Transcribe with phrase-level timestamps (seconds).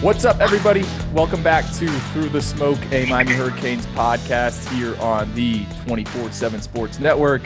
[0.00, 0.84] What's up, everybody?
[1.12, 6.62] Welcome back to Through the Smoke, a Miami Hurricanes podcast here on the 24 7
[6.62, 7.42] Sports Network.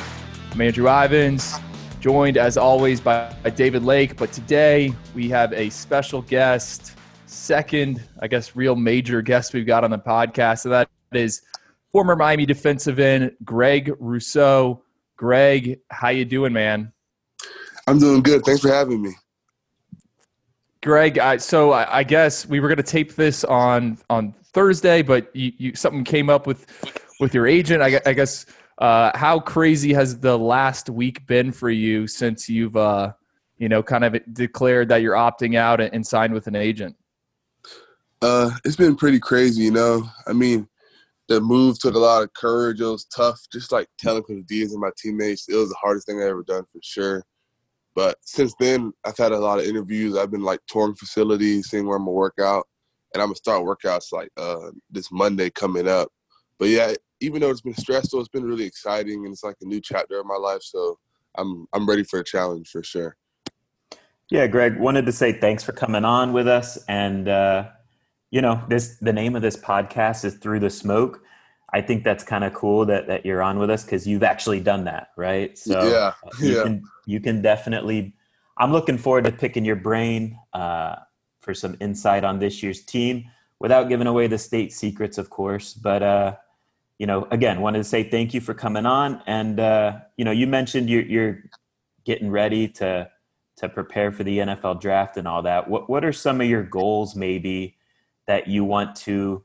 [0.51, 1.55] I'm Andrew Ivins,
[1.98, 4.19] joined as always by, David Lake.
[4.19, 6.94] But today we have a special guest,
[7.25, 10.59] second, I guess, real major guest we've got on the podcast.
[10.59, 11.41] So that is
[11.91, 14.83] former Miami defensive end Greg Rousseau.
[15.16, 16.92] Greg, how you doing, man?
[17.87, 18.44] I'm doing good.
[18.44, 19.14] Thanks for having me.
[20.83, 25.02] Greg, I, so I, I, guess we were going to tape this on on Thursday,
[25.02, 26.66] but you, you something came up with
[27.20, 27.83] with your agent.
[27.83, 28.47] I, I guess
[28.78, 33.12] uh, how crazy has the last week been for you since you've uh,
[33.58, 36.97] you know kind of declared that you're opting out and, and signed with an agent?
[38.20, 39.62] Uh, it's been pretty crazy.
[39.62, 40.66] You know, I mean,
[41.28, 42.80] the move took a lot of courage.
[42.80, 45.48] It was tough, just like telling the Diaz and my teammates.
[45.48, 47.25] It was the hardest thing I ever done for sure.
[47.95, 50.17] But since then, I've had a lot of interviews.
[50.17, 52.67] I've been like touring facilities, seeing where I'm gonna work out,
[53.12, 56.09] and I'm gonna start workouts like uh, this Monday coming up.
[56.59, 59.67] But yeah, even though it's been stressful, it's been really exciting, and it's like a
[59.67, 60.62] new chapter of my life.
[60.62, 60.99] So
[61.37, 63.17] I'm I'm ready for a challenge for sure.
[64.31, 67.69] Yeah, Greg, wanted to say thanks for coming on with us, and uh,
[68.31, 71.22] you know this the name of this podcast is Through the Smoke.
[71.72, 74.60] I think that's kind of cool that, that you're on with us because you've actually
[74.60, 75.56] done that, right?
[75.56, 76.62] So yeah, you yeah.
[76.62, 78.15] can you can definitely.
[78.59, 80.97] I'm looking forward to picking your brain uh,
[81.41, 83.25] for some insight on this year's team,
[83.59, 85.72] without giving away the state secrets, of course.
[85.72, 86.37] But uh,
[86.99, 90.31] you know, again, wanted to say thank you for coming on, and uh, you know,
[90.31, 91.44] you mentioned you're, you're
[92.04, 93.09] getting ready to
[93.56, 95.69] to prepare for the NFL draft and all that.
[95.69, 97.77] What what are some of your goals, maybe,
[98.27, 99.43] that you want to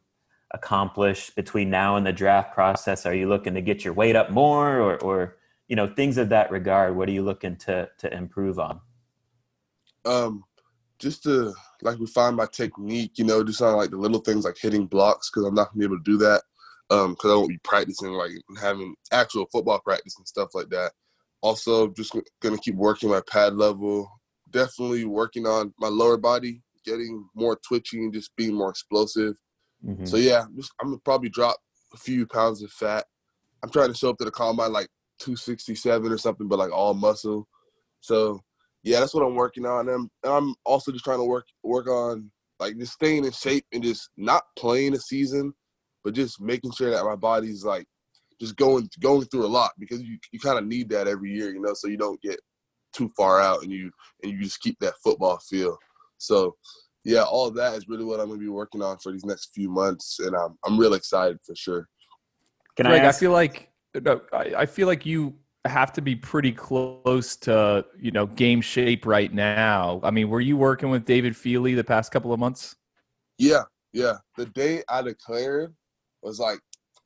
[0.51, 3.05] accomplish between now and the draft process?
[3.05, 5.37] Are you looking to get your weight up more or, or
[5.67, 6.95] you know, things of that regard?
[6.95, 8.79] What are you looking to, to improve on?
[10.05, 10.43] Um,
[10.99, 14.57] just to like refine my technique, you know, just on like the little things like
[14.59, 16.41] hitting blocks because I'm not gonna be able to do that
[16.89, 20.91] um because I won't be practicing like having actual football practice and stuff like that.
[21.41, 24.09] Also, just gonna keep working my pad level.
[24.49, 29.35] Definitely working on my lower body, getting more twitchy and just being more explosive.
[29.85, 30.05] Mm-hmm.
[30.05, 31.57] So yeah, just, I'm gonna probably drop
[31.93, 33.05] a few pounds of fat.
[33.63, 34.87] I'm trying to show up to the combine like
[35.19, 37.47] 267 or something, but like all muscle.
[38.01, 38.41] So
[38.83, 39.89] yeah, that's what I'm working on.
[39.89, 43.65] And I'm, I'm also just trying to work work on like just staying in shape
[43.73, 45.53] and just not playing a season,
[46.03, 47.85] but just making sure that my body's like
[48.39, 51.51] just going going through a lot because you, you kind of need that every year,
[51.51, 52.39] you know, so you don't get
[52.93, 53.91] too far out and you
[54.23, 55.77] and you just keep that football feel.
[56.17, 56.55] So
[57.07, 59.23] yeah, all of that is really what I'm going to be working on for these
[59.23, 61.87] next few months, and I'm I'm real excited for sure.
[62.75, 62.97] Can I?
[62.97, 67.37] Ask- I feel like no, I, I feel like you have to be pretty close
[67.37, 70.01] to you know game shape right now.
[70.03, 72.75] I mean, were you working with David Feeley the past couple of months?
[73.37, 73.63] Yeah,
[73.93, 74.17] yeah.
[74.35, 75.73] The day I declared
[76.23, 76.59] was like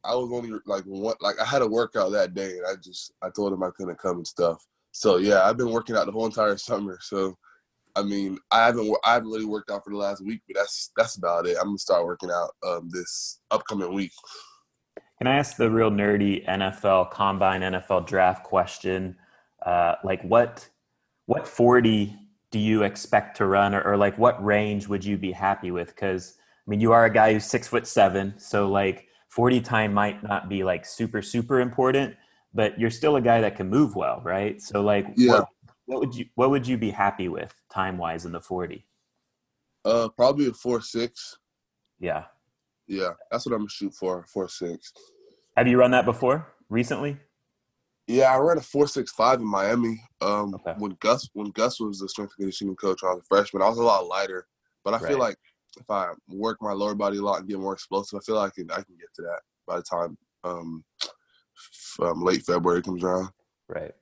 [0.03, 3.13] I was only like one like I had a workout that day, and I just
[3.21, 4.65] I told him I couldn't come and stuff.
[4.93, 6.97] So yeah, I've been working out the whole entire summer.
[7.01, 7.37] So
[7.95, 10.91] I mean, I haven't I haven't really worked out for the last week, but that's
[10.97, 11.57] that's about it.
[11.59, 14.11] I'm gonna start working out um, this upcoming week.
[15.17, 19.15] Can I ask the real nerdy NFL combine NFL draft question?
[19.65, 20.67] Uh, like what
[21.27, 22.17] what 40
[22.51, 25.89] do you expect to run, or, or like what range would you be happy with?
[25.89, 26.35] Because
[26.67, 30.21] I mean, you are a guy who's six foot seven, so like 40 time might
[30.23, 32.15] not be like super super important,
[32.53, 34.61] but you're still a guy that can move well, right?
[34.61, 35.31] So like, yeah.
[35.31, 35.47] what,
[35.85, 38.85] what would you what would you be happy with time wise in the 40
[39.85, 41.37] uh probably a four six.
[41.99, 42.25] Yeah.
[42.87, 44.93] Yeah that's what i'm gonna shoot for four six.
[45.57, 47.17] Have you run that before recently?
[48.07, 50.73] Yeah i ran a four six five in miami um okay.
[50.77, 53.61] when gus when gus was the strength and conditioning coach i was a freshman.
[53.63, 54.47] I was a lot lighter
[54.83, 55.07] but i right.
[55.07, 55.37] feel like
[55.79, 58.51] if i work my lower body a lot and get more explosive i feel like
[58.51, 60.83] i can, I can get to that by the time um,
[62.01, 63.29] um late february comes around.
[63.69, 63.93] Right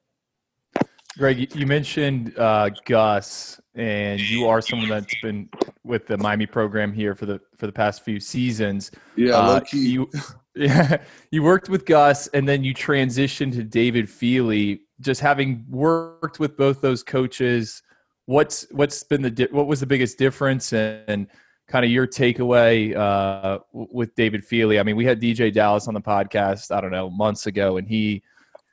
[1.19, 5.49] Greg, you mentioned uh, Gus, and you are someone that's been
[5.83, 8.89] with the Miami program here for the for the past few seasons.
[9.17, 10.09] Yeah, Uh, you,
[10.55, 14.79] yeah, you worked with Gus, and then you transitioned to David Feeley.
[15.01, 17.83] Just having worked with both those coaches,
[18.25, 21.27] what's what's been the di- what was the biggest difference, and, and
[21.67, 24.79] kind of your takeaway uh, with David Feeley?
[24.79, 26.73] I mean, we had DeeJay Dallas on the podcast.
[26.73, 28.23] I don't know months ago, and he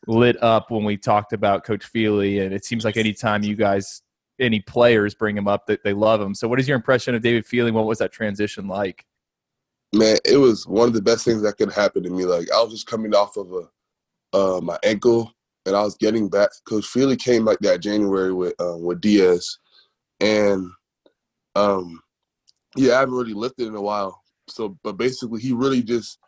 [0.06, 4.02] lit up when we talked about Coach Feeley, and it seems like anytime you guys,
[4.38, 6.34] any players, bring him up, that they love him.
[6.34, 7.72] So, what is your impression of David Feeley?
[7.72, 9.06] What was that transition like?
[9.96, 12.24] man, it was one of the best things that could happen to me.
[12.24, 13.68] Like I was just coming off of a
[14.36, 15.32] uh, my ankle,
[15.64, 16.50] and I was getting back.
[16.68, 19.58] Coach Feeley came like that January with uh, with Diaz,
[20.20, 20.70] and
[21.54, 22.00] um,
[22.76, 24.22] yeah, I haven't really lifted in a while.
[24.48, 26.18] So, but basically, he really just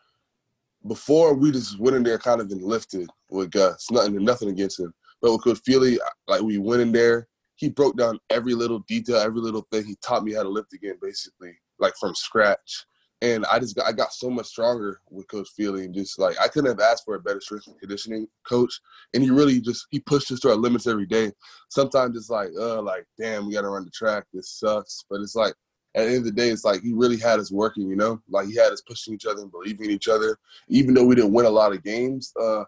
[0.87, 3.91] before we just went in there kind of and lifted with Gus.
[3.91, 7.29] Nothing, nothing against him, but with Coach Feeley, like we went in there.
[7.57, 9.85] He broke down every little detail, every little thing.
[9.85, 12.87] He taught me how to lift again, basically, like from scratch
[13.21, 16.37] and I just got, I got so much stronger with Coach Feeley, and just like
[16.41, 18.81] I couldn't have asked for a better strength and conditioning coach.
[19.13, 21.33] And he really just he pushed us to our limits every day.
[21.69, 24.25] Sometimes it's like, uh, like damn, we got to run the track.
[24.33, 25.55] This sucks, but it's like
[25.97, 27.89] at the end of the day, it's like he really had us working.
[27.89, 30.39] You know, like he had us pushing each other and believing in each other.
[30.69, 32.65] Even though we didn't win a lot of games uh,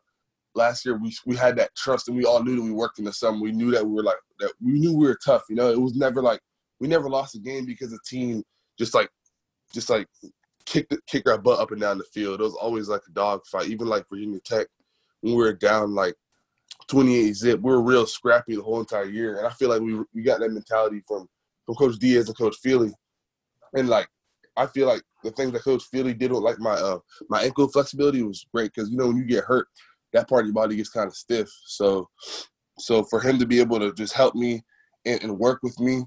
[0.55, 3.05] last year, we we had that trust, and we all knew that we worked in
[3.05, 3.41] the summer.
[3.41, 4.53] We knew that we were like that.
[4.61, 5.45] We knew we were tough.
[5.49, 6.41] You know, it was never like
[6.81, 8.43] we never lost a game because the team
[8.79, 9.11] just like
[9.73, 10.09] just like
[10.67, 12.41] kick the, kick our butt up and down the field.
[12.41, 13.69] It was always like a dog fight.
[13.69, 14.67] Even like Virginia Tech,
[15.21, 16.15] when we were down like
[16.89, 19.39] 28 zip, we were real scrappy the whole entire year.
[19.39, 21.29] And I feel like we we got that mentality from
[21.67, 22.93] from Coach Diaz and Coach Feeley.
[23.75, 24.09] And like
[24.57, 26.99] I feel like the things that Coach Feeley did with like my uh
[27.29, 29.69] my ankle flexibility was great because you know when you get hurt,
[30.13, 31.49] that part of your body gets kind of stiff.
[31.67, 32.09] So
[32.79, 34.63] so for him to be able to just help me
[35.05, 36.03] and, and work with me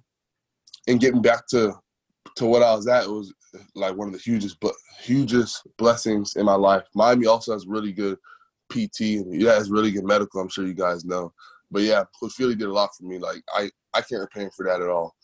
[0.88, 1.74] and get me back to
[2.38, 3.34] to what I was at, was
[3.76, 6.84] like one of the hugest, but hugest blessings in my life.
[6.96, 8.18] Miami also has really good
[8.72, 10.42] PT and yeah, has really good medical.
[10.42, 11.32] I'm sure you guys know.
[11.70, 13.20] But yeah, Coach Feeley did a lot for me.
[13.20, 15.16] Like I, I can't repay him for that at all.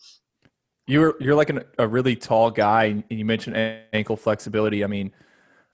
[0.86, 3.56] You're you're like an, a really tall guy, and you mentioned
[3.92, 4.82] ankle flexibility.
[4.82, 5.12] I mean,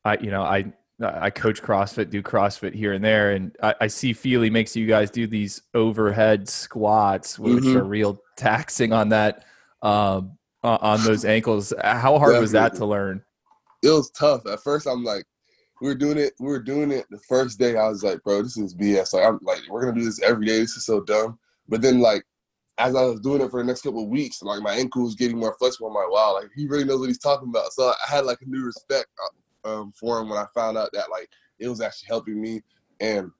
[0.04, 3.86] I you know I I coach CrossFit, do CrossFit here and there, and I, I
[3.86, 7.76] see Feeley makes you guys do these overhead squats, which Mhm.
[7.76, 9.44] are real taxing on that
[9.82, 11.72] um, on on those ankles.
[11.82, 13.22] How hard was that to learn?
[13.82, 14.46] It was tough.
[14.46, 15.24] At first I'm like,
[15.82, 18.42] we were doing it, we were doing it the first day, I was like, bro,
[18.42, 19.12] this is BS.
[19.12, 20.60] Like I'm like, we're gonna do this every day.
[20.60, 21.38] This is so dumb.
[21.68, 22.24] But then like
[22.78, 25.14] as I was doing it for the next couple of weeks, like my ankle was
[25.14, 25.88] getting more flexible.
[25.88, 27.72] I'm like, wow, like he really knows what he's talking about.
[27.74, 29.08] So I had like a new respect
[29.66, 31.28] um, for him when I found out that like
[31.58, 32.62] it was actually helping me,
[33.00, 33.30] and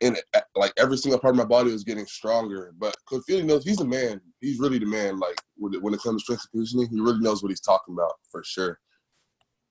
[0.00, 2.72] and uh, like every single part of my body was getting stronger.
[2.78, 4.20] But Coach Feeley knows he's a man.
[4.40, 5.18] He's really the man.
[5.18, 8.42] Like when it, comes to strength conditioning, he really knows what he's talking about for
[8.44, 8.80] sure.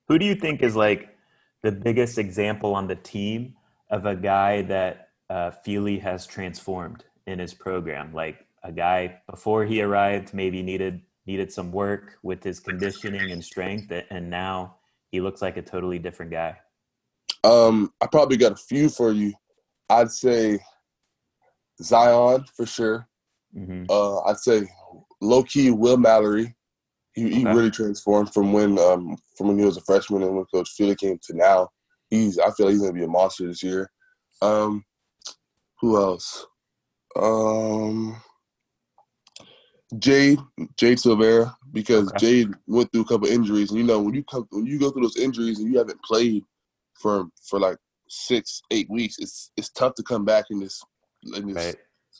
[0.08, 1.16] Who do you think is like
[1.62, 3.56] the biggest example on the team
[3.90, 8.14] of a guy that uh, Feeley has transformed in his program?
[8.14, 13.44] Like a guy before he arrived maybe needed needed some work with his conditioning and
[13.44, 14.76] strength, and now
[15.14, 16.58] he looks like a totally different guy.
[17.44, 19.32] Um, I probably got a few for you.
[19.88, 20.60] I'd say
[21.82, 23.08] Zion for sure.
[23.54, 24.68] hmm Uh, I'd say
[25.22, 26.56] low key Will Mallory.
[27.14, 30.46] He, he really transformed from when um, from when he was a freshman and when
[30.46, 31.70] Coach Feeley came to now.
[32.10, 33.92] He's I feel like he's gonna be a monster this year.
[34.42, 34.84] Um,
[35.80, 36.48] who else?
[37.16, 38.20] Um,
[40.00, 40.40] Jade
[40.76, 42.18] Jade Silvera because Okay.
[42.20, 44.92] Jade went through a couple injuries and you know when you come when you go
[44.92, 46.44] through those injuries and you haven't played
[46.94, 47.78] for for like
[48.08, 50.82] six eight weeks it's it's tough to come back in this
[51.36, 51.76] in this Right.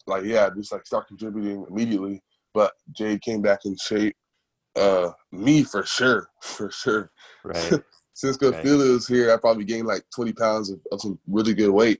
[0.08, 2.22] like yeah, just like start contributing immediately.
[2.54, 4.16] But Jade came back in shape.
[4.76, 7.12] Uh, me for sure, for sure.
[7.44, 7.74] Right.
[8.16, 8.64] Since Right.
[8.64, 12.00] Was here, I probably gained like 20 pounds of, of some really good weight.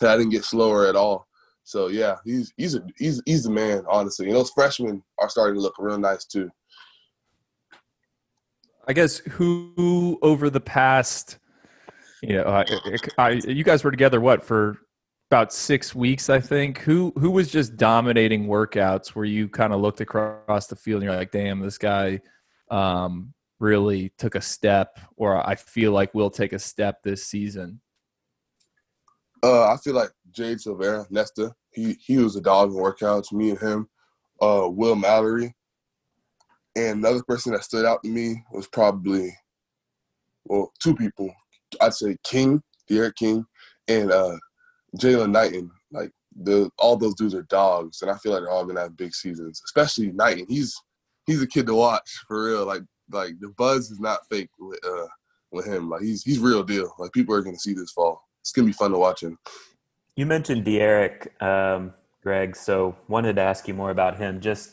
[0.00, 1.26] And I didn't get slower at all.
[1.64, 4.26] So yeah, he's he's a, he's he's the man, honestly.
[4.26, 6.50] And those freshmen are starting to look real nice too.
[8.86, 11.38] I guess who over the past,
[12.22, 12.64] you know, uh,
[13.16, 14.78] I, you guys were together what for
[15.30, 16.78] about six weeks, I think.
[16.80, 21.10] Who who was just dominating workouts where you kind of looked across the field and
[21.10, 22.20] you're like, damn, this guy
[22.70, 27.80] um, really took a step, or I feel like will take a step this season.
[29.44, 33.30] Uh, I feel like Jade Silvera, Nesta, he he was a dog in workouts.
[33.30, 33.88] Me and him,
[34.40, 35.54] uh, Will Mallory,
[36.74, 39.36] and another person that stood out to me was probably,
[40.46, 41.30] well, two people.
[41.82, 43.44] I'd say King, D'Eriq King,
[43.86, 44.36] and uh,
[44.96, 45.70] Jaylan Knighton.
[45.92, 48.96] Like the all those dudes are dogs, and I feel like they're all gonna have
[48.96, 50.46] big seasons, especially Knighton.
[50.48, 50.74] He's
[51.26, 52.64] he's a kid to watch for real.
[52.64, 52.82] Like
[53.12, 55.08] like the buzz is not fake with uh
[55.52, 55.90] with him.
[55.90, 56.94] Like he's he's real deal.
[56.98, 58.22] Like people are gonna see this fall.
[58.44, 59.38] It's gonna be fun to watch him.
[60.16, 62.54] You mentioned D'Eriq, um, Greg.
[62.56, 64.42] So wanted to ask you more about him.
[64.42, 64.72] Just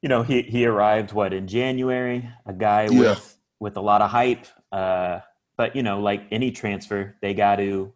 [0.00, 2.98] you know, he he arrived what in January, a guy yeah.
[2.98, 4.46] with with a lot of hype.
[4.72, 5.20] Uh,
[5.58, 7.92] but you know, like any transfer, they got to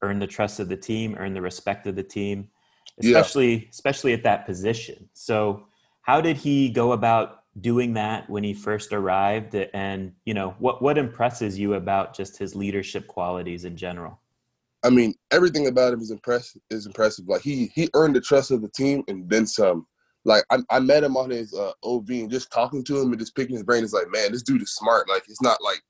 [0.00, 2.48] earn the trust of the team, earn the respect of the team,
[3.02, 3.68] especially yeah.
[3.70, 5.10] especially at that position.
[5.12, 5.66] So,
[6.00, 9.54] how did he go about doing that when he first arrived?
[9.54, 14.20] And you know, what what impresses you about just his leadership qualities in general?
[14.84, 16.62] I mean, everything about him is impressive.
[16.70, 17.26] Is impressive.
[17.28, 19.86] Like he he earned the trust of the team and then some.
[20.24, 23.18] Like I, I met him on his uh, OV and just talking to him and
[23.18, 25.08] just picking his brain is like, man, this dude is smart.
[25.08, 25.80] Like it's not like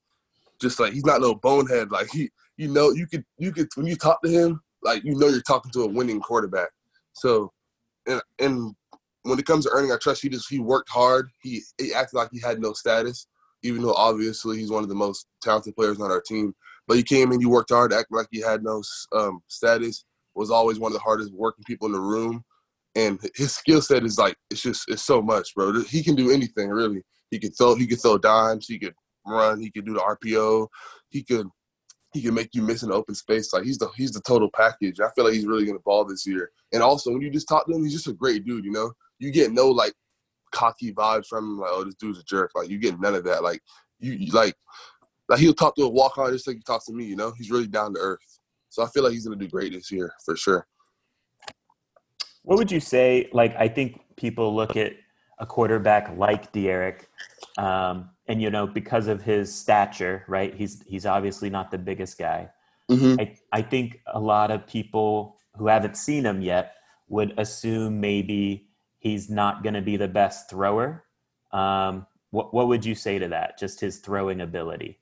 [0.61, 1.91] just like he's not no bonehead.
[1.91, 5.15] Like he, you know, you could you could when you talk to him, like you
[5.15, 6.69] know you're talking to a winning quarterback.
[7.13, 7.53] So,
[8.07, 8.75] and and
[9.23, 11.29] when it comes to earning our trust, he just he worked hard.
[11.43, 13.27] He he acted like he had no status,
[13.63, 16.55] even though obviously he's one of the most talented players on our team.
[16.89, 18.83] But he came in, you worked hard, acting like he had no
[19.15, 20.05] um, status.
[20.35, 22.45] Was always one of the hardest working people in the room,
[22.95, 25.83] and his skill set is like it's just it's so much, bro.
[25.83, 27.03] He can do anything really.
[27.31, 28.95] He could throw, he could throw dimes, he could
[29.27, 30.69] run, he could do the RPO,
[31.11, 31.47] he could
[32.15, 33.53] he can make you miss an open space.
[33.53, 35.01] Like he's the he's the total package.
[35.01, 36.51] I feel like he's really gonna ball this year.
[36.73, 38.65] And also when you just talk to him, he's just a great dude.
[38.65, 39.93] You know, you get no like
[40.53, 41.59] cocky vibes from him.
[41.59, 42.53] Like oh, this dude's a jerk.
[42.55, 43.43] Like you get none of that.
[43.43, 43.61] Like
[43.99, 44.55] you, you like
[45.29, 47.05] like he'll talk to a walk on just like he talks to me.
[47.05, 48.41] You know, he's really down to earth.
[48.71, 50.67] So I feel like he's gonna do great this year for sure.
[52.43, 53.29] What would you say?
[53.33, 54.93] Like I think people look at
[55.39, 57.05] a quarterback like D'Eriq,
[57.59, 60.55] um, and you know because of his stature, right?
[60.55, 62.51] He's he's obviously not the biggest guy.
[62.91, 63.21] Mm-hmm.
[63.21, 66.77] I, I think a lot of people who haven't seen him yet
[67.09, 68.69] would assume maybe
[68.99, 71.05] he's not going to be the best thrower.
[71.53, 73.59] Um, what what would you say to that?
[73.59, 74.99] Just his throwing ability.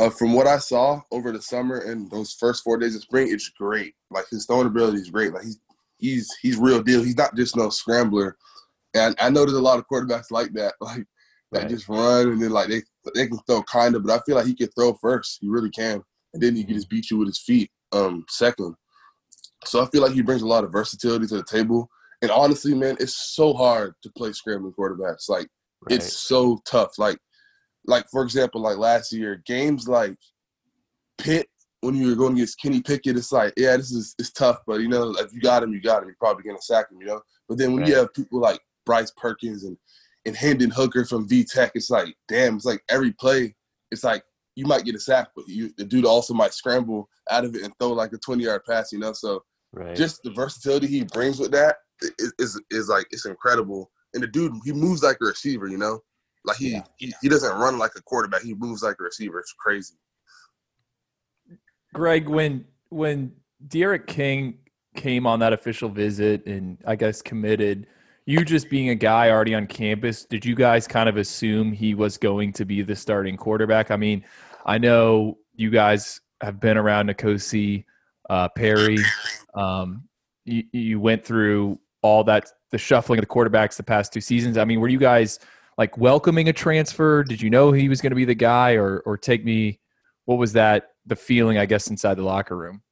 [0.00, 3.28] Uh, from what I saw over the summer and those first four days of spring,
[3.30, 3.92] it's great.
[4.10, 5.34] Like his throwing ability is great.
[5.34, 5.60] Like he's
[5.98, 7.02] he's he's real deal.
[7.02, 8.38] He's not just no scrambler.
[8.94, 11.04] And I know there's a lot of quarterbacks like that, like
[11.52, 11.68] that right.
[11.68, 12.82] just run and then like they
[13.14, 15.36] they can throw kind of, but I feel like he can throw first.
[15.42, 16.02] He really can,
[16.32, 18.74] and then he can just beat you with his feet um, second.
[19.66, 21.90] So I feel like he brings a lot of versatility to the table.
[22.22, 25.28] And honestly, man, it's so hard to play scrambling quarterbacks.
[25.28, 25.48] Like
[25.82, 25.98] right.
[25.98, 26.98] it's so tough.
[26.98, 27.18] Like
[27.86, 30.16] like for example, like last year, games like
[31.18, 31.48] Pitt
[31.80, 34.80] when you were going against Kenny Pickett, it's like, yeah, this is it's tough, but
[34.80, 36.08] you know, if you got him, you got him.
[36.08, 37.20] You're probably gonna sack him, you know.
[37.48, 37.88] But then when right.
[37.88, 39.76] you have people like Bryce Perkins and
[40.26, 43.54] and Hendon Hooker from V Tech, it's like, damn, it's like every play,
[43.90, 44.22] it's like
[44.56, 47.62] you might get a sack, but you the dude also might scramble out of it
[47.62, 49.12] and throw like a 20 yard pass, you know.
[49.14, 49.96] So right.
[49.96, 51.76] just the versatility he brings with that
[52.18, 53.90] is, is is like it's incredible.
[54.12, 56.00] And the dude, he moves like a receiver, you know.
[56.44, 56.82] Like he, yeah.
[56.96, 58.42] he he doesn't run like a quarterback.
[58.42, 59.40] He moves like a receiver.
[59.40, 59.94] It's crazy.
[61.92, 63.32] Greg, when when
[63.68, 64.58] D'Eriq King
[64.96, 67.86] came on that official visit and I guess committed–
[68.30, 71.94] you just being a guy already on campus, did you guys kind of assume he
[71.94, 73.90] was going to be the starting quarterback?
[73.90, 74.24] I mean,
[74.64, 77.84] I know you guys have been around N'Kosi,
[78.28, 78.98] uh, Perry.
[79.54, 80.04] Um,
[80.44, 84.56] you, you went through all that, the shuffling of the quarterbacks the past two seasons.
[84.58, 85.40] I mean, were you guys
[85.80, 87.24] like welcoming a transfer?
[87.24, 89.80] Did you know he was going to be the guy, or or take me?
[90.26, 90.90] What was that?
[91.06, 92.82] The feeling, I guess, inside the locker room.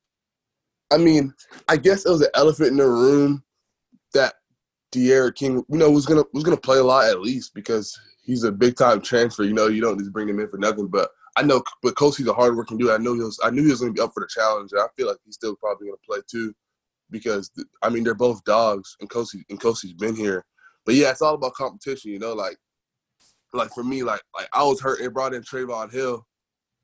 [0.91, 1.35] I mean,
[1.69, 3.45] I guess it was an elephant in the room
[4.15, 4.37] that
[4.91, 8.45] D'Eriq King, you know, was gonna was gonna play a lot at least because he's
[8.45, 9.45] a big time transfer.
[9.45, 10.89] You know, you don't just bring him in for nothing.
[10.89, 12.91] But I know, but Kosi's a hard working dude.
[12.91, 13.39] I know he was.
[13.45, 14.73] I knew he was gonna be up for the challenge.
[14.73, 16.55] And I feel like he's still probably gonna play too,
[17.11, 17.51] because
[17.83, 20.47] I mean they're both dogs, and Kosi and Kosi's been here.
[20.87, 22.13] But yeah, it's all about competition.
[22.13, 22.57] You know, like
[23.53, 26.25] like for me, like like I was hurt and brought in Trevon Hill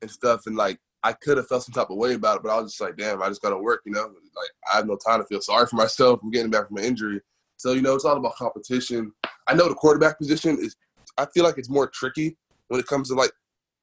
[0.01, 2.49] and stuff, and like I could have felt some type of way about it, but
[2.49, 3.81] I was just like, damn, I just gotta work.
[3.85, 6.19] You know, like I have no time to feel sorry for myself.
[6.23, 7.21] I'm getting back from an injury.
[7.57, 9.11] So, you know, it's all about competition.
[9.47, 10.75] I know the quarterback position is,
[11.17, 13.31] I feel like it's more tricky when it comes to like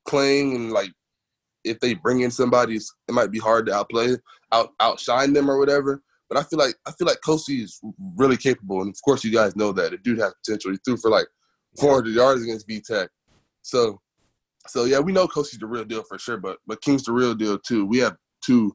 [0.06, 0.90] playing and like
[1.64, 4.16] if they bring in somebody, it might be hard to outplay,
[4.50, 6.02] out outshine them or whatever.
[6.28, 7.80] But I feel like I feel like Kosi is
[8.16, 10.72] really capable, and of course you guys know that the dude has potential.
[10.72, 11.26] He threw for like
[11.78, 13.08] 400 yards against V Tech,
[13.62, 14.00] so
[14.66, 16.36] so yeah, we know Kosi's the real deal for sure.
[16.36, 17.84] But but King's the real deal too.
[17.86, 18.74] We have two.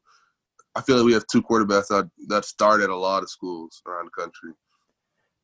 [0.74, 3.82] I feel like we have two quarterbacks that that start at a lot of schools
[3.86, 4.52] around the country.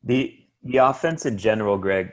[0.03, 2.11] The the offense in general, Greg.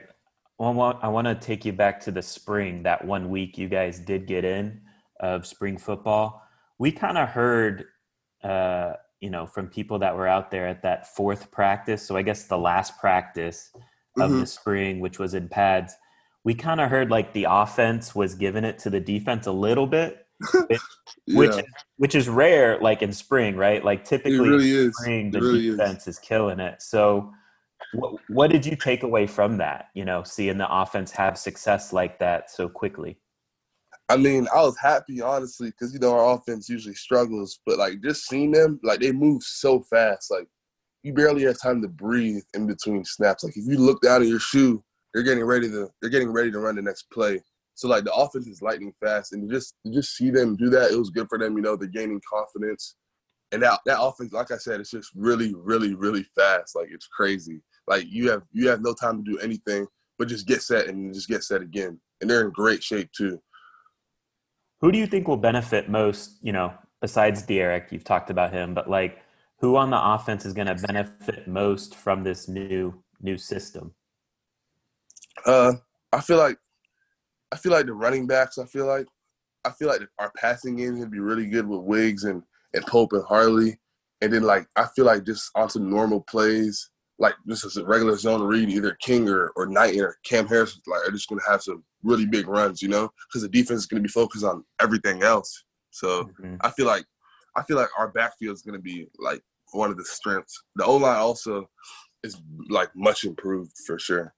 [0.59, 2.83] I want I want to take you back to the spring.
[2.83, 4.81] That one week you guys did get in
[5.19, 6.41] of spring football.
[6.77, 7.85] We kind of heard,
[8.43, 12.05] uh, you know, from people that were out there at that fourth practice.
[12.05, 13.71] So I guess the last practice
[14.19, 14.39] of Mhm.
[14.41, 15.95] the spring, which was in pads,
[16.43, 19.87] we kind of heard like the offense was giving it to the defense a little
[19.87, 20.25] bit,
[21.25, 21.65] Yeah, which
[21.97, 23.83] which is rare, like in spring, right?
[23.83, 24.95] Like typically really is.
[24.97, 25.77] spring, the really is.
[25.77, 26.19] defense is.
[26.19, 26.81] killing it.
[26.81, 27.31] So,
[27.93, 29.87] what, what did you take away from that?
[29.93, 33.19] You know, seeing the offense have success like that so quickly.
[34.09, 38.01] I mean, I was happy honestly because you know our offense usually struggles, but like
[38.03, 40.47] just seeing them, like they move so fast, like
[41.03, 43.43] you barely have time to breathe in between snaps.
[43.43, 44.83] Like if you look down at your shoe,
[45.13, 47.41] they're getting ready to they're getting ready to run the next play.
[47.75, 50.69] So like the offense is lightning fast, and to just to just see them do
[50.69, 51.55] that, it was good for them.
[51.55, 52.95] You know, they're gaining confidence,
[53.51, 56.75] and that that offense, like I said, it's just really, really, really fast.
[56.75, 57.61] Like it's crazy.
[57.87, 59.87] Like you have you have no time to do anything
[60.19, 63.41] but just get set and just get set again, and they're in great shape too.
[64.81, 66.37] Who do you think will benefit most?
[66.41, 69.22] You know, besides D'Eriq, you've talked about him, but like,
[69.63, 73.93] who on the offense is going to benefit most from this new new system?
[75.45, 75.71] Uh,
[76.11, 76.57] I feel like,
[77.49, 78.57] I feel like the running backs.
[78.57, 79.07] I feel like,
[79.63, 82.43] I feel like our passing game can be really good with Wiggs and
[82.73, 83.79] and Pope and Harley,
[84.19, 87.85] and then like I feel like just on some normal plays, like just as a
[87.85, 91.39] regular zone read, either King or or Knight or Cam Harris, like are just gonna
[91.47, 94.65] have some really big runs, you know, because the defense is gonna be focused on
[94.81, 95.63] everything else.
[95.91, 96.57] So Mhm.
[96.59, 97.05] I feel like,
[97.55, 99.41] I feel like our backfield is gonna be like
[99.73, 100.63] one of the strengths.
[100.75, 101.69] The O line also
[102.23, 102.37] is
[102.69, 104.33] like much improved for sure.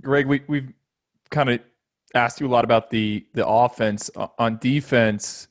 [0.00, 0.72] Greg, we we've
[1.30, 1.60] kind of
[2.14, 5.48] asked you a lot about the the offense on defense.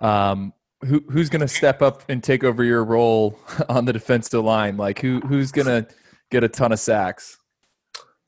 [0.00, 0.52] Um,
[0.84, 4.76] who who's going to step up and take over your role on the defensive line?
[4.76, 5.86] Like who who's going to
[6.30, 7.38] get a ton of sacks?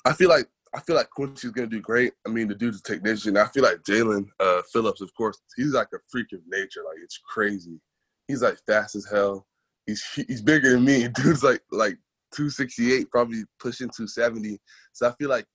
[0.04, 2.12] I feel like I feel like Quincy's gonna do great.
[2.26, 3.36] I mean, the dude's a technician.
[3.36, 6.82] I feel like Jaelan uh, Phillips, of course, he's like a freak of nature.
[6.84, 7.80] Like it's crazy.
[8.28, 9.46] He's like fast as hell.
[9.86, 11.08] He's he's bigger than me.
[11.14, 11.96] Dude's like like
[12.34, 14.58] 268, probably pushing 270.
[14.92, 15.46] So I feel like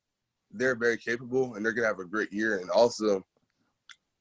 [0.52, 2.58] they're very capable and they're gonna have a great year.
[2.58, 3.24] And also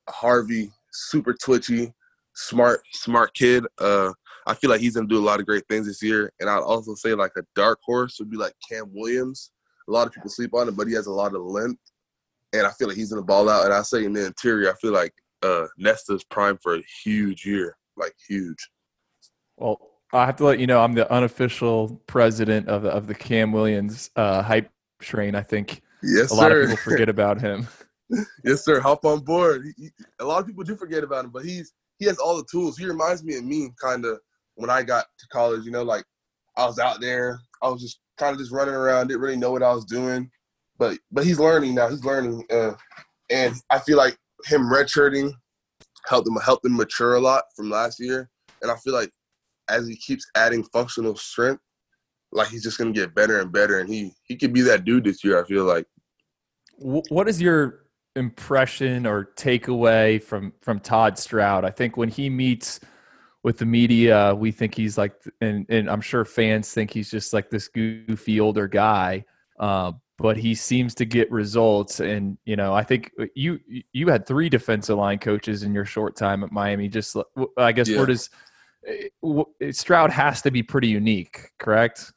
[0.08, 1.92] Harvey, super twitchy,
[2.34, 3.66] smart, smart kid.
[3.78, 4.12] Uh,
[4.46, 6.32] I feel like he's gonna do a lot of great things this year.
[6.40, 9.52] And I'd also say like a dark horse would be like Cam Williams.
[9.88, 11.80] A lot of people sleep on him, but he has a lot of length,
[12.52, 13.64] and I feel like he's gonna ball out.
[13.64, 15.12] And I say in the interior, I feel like
[15.42, 18.70] uh, Nesta's prime for a huge year, like huge.
[19.56, 19.80] Well,
[20.12, 23.52] I have to let you know I'm the unofficial president of the, of the Cam
[23.52, 25.34] Williams uh, hype train.
[25.34, 27.68] I think Yes, a lot of people forget about him.
[28.44, 28.80] yes, sir.
[28.80, 29.64] Hop on board.
[29.64, 32.36] He, he, a lot of people do forget about him, but he's he has all
[32.36, 32.76] the tools.
[32.76, 34.18] He reminds me of me, kind of
[34.56, 35.64] when I got to college.
[35.64, 36.04] You know, like
[36.56, 39.52] I was out there, I was just kind of just running around, didn't really know
[39.52, 40.30] what I was doing,
[40.78, 41.88] but but he's learning now.
[41.88, 42.72] He's learning, uh,
[43.30, 45.32] and I feel like him redshirting
[46.06, 48.30] helped him helped him mature a lot from last year,
[48.62, 49.10] and I feel like
[49.68, 51.62] as he keeps adding functional strength,
[52.32, 55.04] like he's just gonna get better and better, and he he could be that dude
[55.04, 55.40] this year.
[55.40, 55.86] I feel like.
[56.78, 57.84] What is your
[58.16, 61.64] impression or takeaway from from Todd Stroud?
[61.64, 62.80] I think when he meets
[63.42, 67.32] with the media, we think he's like, and and I'm sure fans think he's just
[67.32, 69.24] like this goofy older guy.
[69.58, 73.58] Uh, but he seems to get results, and you know, I think you
[73.92, 76.88] you had three defensive line coaches in your short time at Miami.
[76.88, 77.16] Just,
[77.58, 77.96] I guess, Yeah.
[77.98, 78.30] where does
[78.86, 82.12] eh, Stroud has to be pretty unique, correct?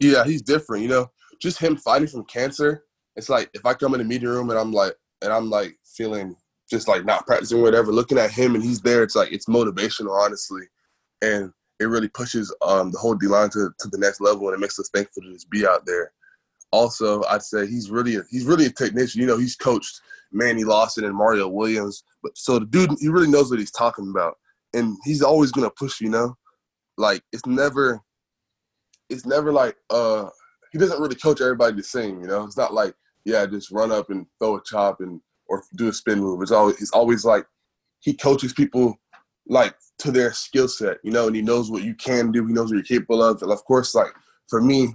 [0.00, 0.82] Yeah, he's different.
[0.84, 2.84] You know, just him fighting from cancer.
[3.16, 5.76] It's like if I come in the meeting room and I'm like, and I'm like
[5.84, 6.34] feeling
[6.70, 9.02] just like not practicing whatever, looking at him and he's there.
[9.02, 10.62] It's like it's motivational, honestly,
[11.20, 14.54] and it really pushes um, the whole D line to, to the next level, and
[14.54, 16.12] it makes us thankful to just be out there.
[16.72, 19.20] Also, I'd say he's really a, he's really a technician.
[19.20, 20.00] You know, he's coached
[20.32, 24.10] Manny Lawson and Mario Williams, but so the dude he really knows what he's talking
[24.10, 24.36] about,
[24.74, 26.00] and he's always gonna push.
[26.00, 26.36] You know,
[26.96, 28.00] like it's never
[29.08, 30.28] it's never like uh
[30.72, 32.44] he doesn't really coach everybody the same, you know.
[32.44, 35.92] It's not like yeah, just run up and throw a chop and or do a
[35.92, 36.42] spin move.
[36.42, 37.46] It's always it's always like
[38.00, 38.96] he coaches people
[39.48, 42.46] like to their skill set, you know, and he knows what you can do.
[42.46, 43.42] He knows what you're capable of.
[43.42, 44.12] And of course, like
[44.48, 44.92] for me,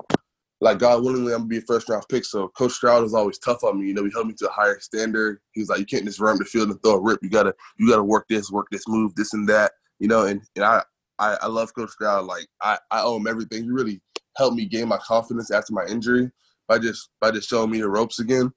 [0.62, 2.26] like God willingly, I'm gonna be a first round pick.
[2.26, 3.88] So Coach Stroud is always tough on me.
[3.88, 5.40] You know, he held me to a higher standard.
[5.52, 7.20] He was like, you can't just run the field and throw a rip.
[7.22, 9.74] You gotta you gotta work this, work this move, this and that.
[10.00, 10.84] You know, and, and I,
[11.20, 12.26] I I love Coach Stroud.
[12.26, 13.64] Like I, I owe him everything.
[13.64, 14.02] He really
[14.38, 16.32] helped me gain my confidence after my injury
[16.68, 18.52] by just by just showing me the ropes again,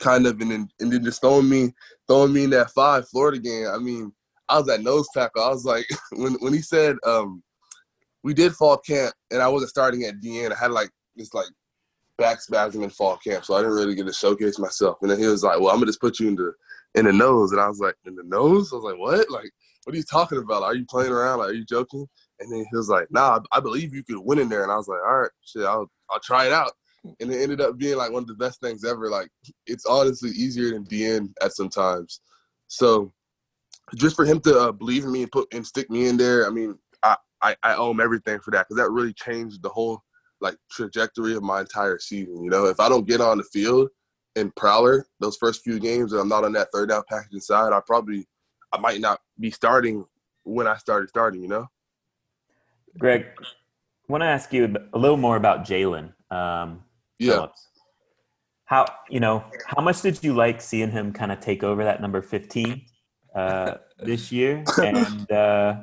[0.00, 1.72] kind of, and then and then just throwing me
[2.06, 3.66] throwing me in that five Florida game.
[3.72, 4.12] I mean,
[4.48, 5.42] I was at nose tackle.
[5.42, 7.42] I was like, when when he said um,
[8.22, 10.52] we did fall camp, and I wasn't starting at DN.
[10.52, 11.46] I had like this like
[12.18, 14.98] back spasm in fall camp, so I didn't really get to showcase myself.
[15.02, 16.52] And then he was like, "Well, I'm gonna just put you in the
[16.94, 19.50] in the nose," and I was like, "In the nose?" I was like, "What?" Like
[19.84, 20.62] what are you talking about?
[20.62, 21.38] Are you playing around?
[21.38, 22.06] Like, are you joking?
[22.40, 24.62] And then he was like, Nah, I believe you could win in there.
[24.62, 26.72] And I was like, All right, shit, I'll I'll try it out.
[27.20, 29.08] And it ended up being like one of the best things ever.
[29.08, 29.28] Like
[29.66, 32.20] it's honestly easier than being at sometimes.
[32.66, 33.12] So
[33.94, 36.46] just for him to uh, believe in me and put and stick me in there,
[36.46, 39.68] I mean, I I, I owe him everything for that because that really changed the
[39.68, 40.02] whole
[40.44, 42.44] like trajectory of my entire season.
[42.44, 43.88] You know, if I don't get on the field
[44.36, 47.72] in Prowler those first few games and I'm not on that third down package inside,
[47.72, 48.28] I probably
[48.72, 50.04] I might not be starting
[50.44, 51.42] when I started starting.
[51.42, 51.66] You know.
[52.98, 56.84] Greg, I want to ask you a little more about Jaelan um,
[57.18, 57.32] yeah.
[57.32, 57.68] Phillips.
[58.66, 62.00] How you know how much did you like seeing him kind of take over that
[62.00, 62.82] number fifteen
[63.34, 65.80] uh, this year, and uh,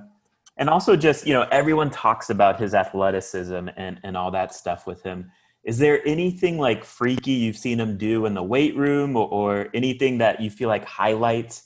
[0.62, 4.86] and also just you know everyone talks about his athleticism and and all that stuff
[4.86, 5.30] with him.
[5.63, 9.69] Is there anything like freaky you've seen him do in the weight room, or, or
[9.74, 11.63] anything that you feel like highlights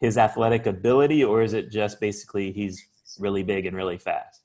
[0.00, 2.82] his athletic ability, or is it just basically he's
[3.18, 4.40] really big and really fast?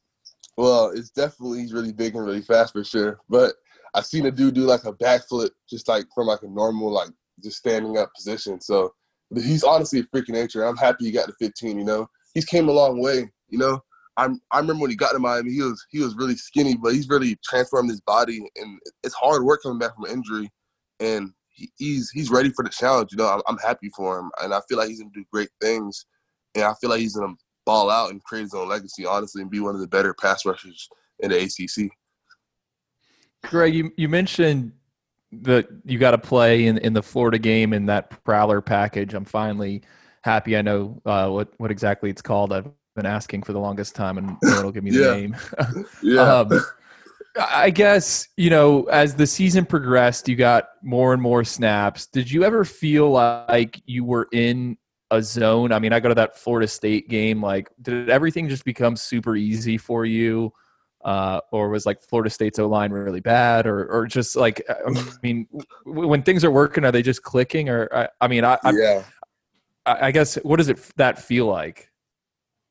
[0.57, 3.21] Well, it's definitely he's really big and really fast for sure.
[3.29, 3.55] But
[3.95, 7.09] i've seen a dude do like a backflip just like from like a normal like
[7.41, 8.59] just standing up position.
[8.59, 8.93] So
[9.33, 10.65] he's honestly a freaking nature.
[10.65, 11.77] I'm happy he got to 15.
[11.79, 13.31] You know, he's came a long way.
[13.49, 13.81] You know,
[14.17, 16.93] I'm I remember when he got to Miami, he was he was really skinny, but
[16.93, 20.51] he's really transformed his body, and it's hard work coming back from injury,
[20.99, 23.11] and he, he's he's ready for the challenge.
[23.11, 25.49] You know, I'm, I'm happy for him, and I feel like he's gonna do great
[25.61, 26.05] things,
[26.55, 27.33] and I feel like he's gonna
[27.65, 30.45] ball out and create his own legacy, honestly, and be one of the better pass
[30.45, 30.87] rushers
[31.19, 31.89] in the ACC.
[33.43, 34.73] Greg, you, you mentioned
[35.41, 39.13] that you got to play in, in the Florida game in that Prowler package.
[39.13, 39.81] I'm finally
[40.23, 40.55] happy.
[40.55, 42.53] I know uh, what what exactly it's called.
[42.53, 45.15] I've been asking for the longest time, and no one will give me the Yeah.
[45.15, 45.35] name.
[46.01, 46.21] Yeah.
[46.21, 46.51] um,
[47.35, 52.05] I guess you know as the season progressed, you got more and more snaps.
[52.05, 54.77] Did you ever feel like you were in
[55.09, 55.71] a zone?
[55.71, 57.41] I mean, I go to that Florida State game.
[57.41, 60.53] Like, did everything just become super easy for you?
[61.03, 65.07] Uh, or was like Florida State's O line really bad, or or just like I
[65.23, 65.47] mean,
[65.85, 67.67] when things are working, are they just clicking?
[67.67, 69.03] Or I, I mean, I, I yeah.
[69.85, 71.89] I guess what does it that feel like?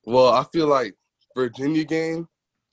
[0.04, 0.94] Well, I feel like
[1.36, 2.26] Virginia game,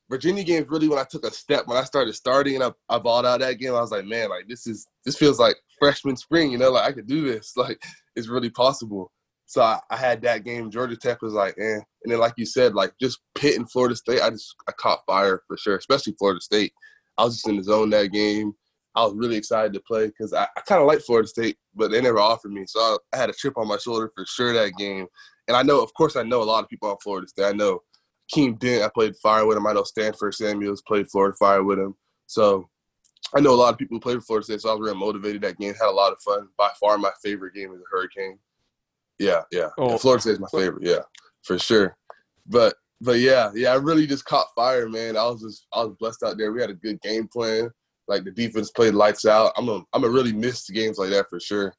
[0.10, 2.72] Virginia game is really when I took a step when I started starting and I,
[2.90, 3.76] I balled out that game.
[3.76, 6.88] I was like, man, like this is this feels like freshman spring, you know, like
[6.88, 7.54] I could do this.
[7.58, 7.82] Like
[8.16, 9.12] it's really possible.
[9.46, 10.72] So I, I had that game.
[10.72, 11.80] Georgia Tech was like, eh.
[12.04, 15.06] And then like you said, like just Pitt and Florida State, I just I caught
[15.06, 16.74] fire for sure, especially Florida State.
[17.18, 18.54] I was just in the zone that game.
[18.96, 21.92] I was really excited to play because I, I kind of like Florida State, but
[21.92, 22.66] they never offered me.
[22.68, 25.08] So I, I had a chip on my shoulder for sure that game.
[25.50, 27.46] And I know, of course, I know a lot of people on Florida State.
[27.46, 27.82] I know
[28.34, 29.66] Keem Dent, I played fire with him.
[29.66, 31.96] I know Stanford Samuels played Florida fire with him.
[32.28, 32.70] So
[33.36, 34.62] I know a lot of people who played for Florida State.
[34.62, 35.74] So I was real motivated that game.
[35.74, 36.48] Had a lot of fun.
[36.56, 38.38] By far, my favorite game is the Hurricane.
[39.18, 39.70] Yeah, yeah.
[39.78, 39.98] Oh.
[39.98, 40.86] Florida State is my favorite.
[40.86, 41.02] Yeah,
[41.44, 41.98] for sure.
[42.46, 43.72] But but yeah, yeah.
[43.72, 45.18] I really just caught fire, man.
[45.18, 46.52] I was just I was blessed out there.
[46.52, 47.72] We had a good game plan.
[48.08, 49.54] Like the defense played lights out.
[49.58, 51.74] I'm a I'm a really miss games like that for sure.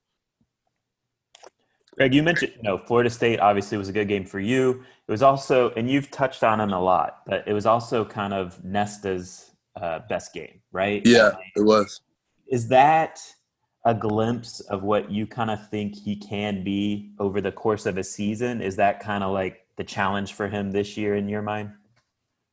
[2.01, 4.83] Greg, you mentioned you know Florida State obviously was a good game for you.
[5.07, 8.33] It was also, and you've touched on him a lot, but it was also kind
[8.33, 11.03] of Nesta's uh, best game, right?
[11.05, 12.01] Yeah, it was.
[12.49, 13.21] Is that
[13.85, 17.99] a glimpse of what you kind of think he can be over the course of
[17.99, 18.63] a season?
[18.63, 21.71] Is that kind of like the challenge for him this year in your mind?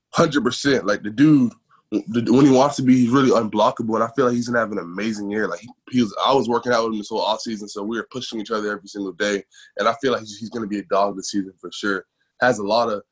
[0.10, 0.86] Hundred percent.
[0.86, 1.54] Like the dude,
[1.91, 4.71] when he wants to be, he's really unblockable, and I feel like he's gonna have
[4.71, 5.47] an amazing year.
[5.47, 7.84] Like he, he was, I was working out with him this whole off season, so
[7.84, 9.43] we were pushing each other every single day,
[9.78, 12.06] and I feel like he's, he's gonna be a dog this season for sure.
[12.41, 13.04] Has a lot of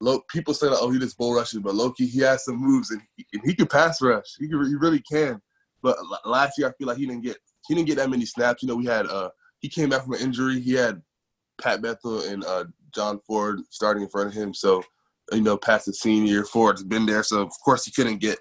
[0.00, 0.20] low.
[0.30, 3.02] People say that oh, he just bull rushes, but Loki, he has some moves, and
[3.16, 4.36] he, and he can pass rush.
[4.38, 5.40] He he really can.
[5.82, 8.62] But last year, I feel like he didn't get he didn't get that many snaps.
[8.62, 10.60] You know, we had uh he came back from an injury.
[10.60, 11.02] He had
[11.60, 12.64] Pat Bethel and uh
[12.94, 14.82] John Ford starting in front of him, so
[15.32, 16.44] you know, past the senior.
[16.44, 18.38] Ford's been there, so of course he couldn't get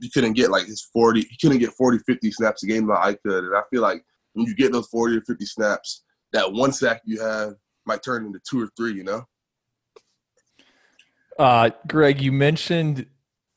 [0.00, 3.04] he couldn't get like his 40 he couldn't get 40 50 snaps a game like
[3.04, 6.52] I could and I feel like when you get those 40 or 50 snaps that
[6.52, 9.24] one sack you have might turn into two or three you know
[11.38, 13.06] Uh, Greg, you mentioned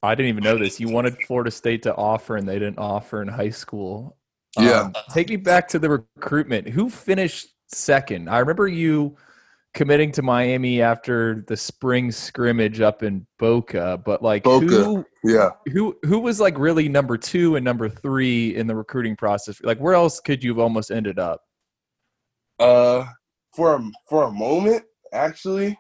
[0.03, 0.79] I didn't even know this.
[0.79, 4.17] You wanted Florida State to offer, and they didn't offer in high school.
[4.57, 4.81] Yeah.
[4.81, 6.67] Um, take me back to the recruitment.
[6.69, 8.29] Who finished second?
[8.29, 9.15] I remember you
[9.73, 14.65] committing to Miami after the spring scrimmage up in Boca, but like Boca.
[14.65, 19.15] who yeah who who was like really number two and number three in the recruiting
[19.15, 19.61] process?
[19.63, 21.41] Like where else could you have almost ended up?
[22.59, 23.05] uh
[23.55, 25.77] for a, for a moment actually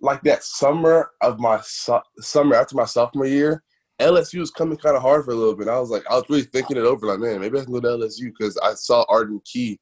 [0.00, 3.62] like that summer of my so- summer after my sophomore year
[4.00, 5.68] LSU was coming kind of hard for a little bit.
[5.68, 7.06] I was like, I was really thinking it over.
[7.06, 9.78] Like, man, maybe I can go to LSU because I saw Arden Key.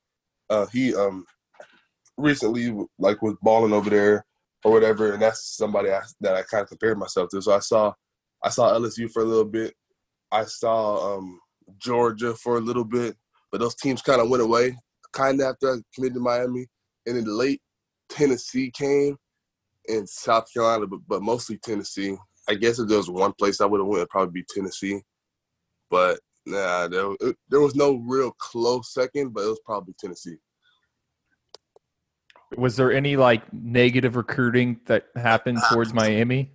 [0.50, 1.24] Uh, he um
[2.16, 4.26] recently like was balling over there.
[4.64, 7.42] or whatever, and that's somebody I, that I kind of compared myself to.
[7.42, 7.92] So I saw
[8.42, 9.74] I saw LSU for a little bit.
[10.32, 11.38] I saw um,
[11.78, 13.16] Georgia for a little bit,
[13.52, 14.76] but those teams kind of went away
[15.14, 16.66] kind of after I committed to Miami.
[17.06, 17.62] And then late,
[18.08, 19.16] Tennessee came
[19.88, 22.16] and South Carolina, but, but mostly Tennessee.
[22.48, 25.00] I guess if there was one place I would have went, it'd probably be Tennessee.
[25.90, 27.10] But nah, there,
[27.48, 30.36] there was no real close second, but it was probably Tennessee.
[32.56, 36.52] Was there any like negative recruiting that happened towards Miami?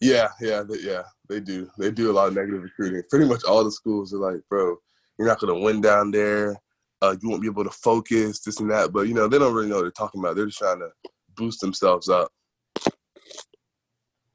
[0.00, 1.02] Yeah, yeah, they, yeah.
[1.28, 1.70] They do.
[1.78, 3.02] They do a lot of negative recruiting.
[3.08, 4.76] Pretty much all the schools are like, bro,
[5.18, 6.56] you're not gonna win down there.
[7.00, 8.92] Uh, you won't be able to focus, this and that.
[8.92, 10.36] But you know, they don't really know what they're talking about.
[10.36, 10.90] They're just trying to
[11.36, 12.30] boost themselves up.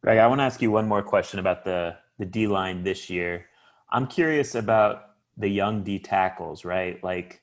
[0.03, 3.09] Greg, I want to ask you one more question about the the D line this
[3.09, 3.45] year.
[3.91, 7.03] I'm curious about the young D tackles, right?
[7.03, 7.41] Like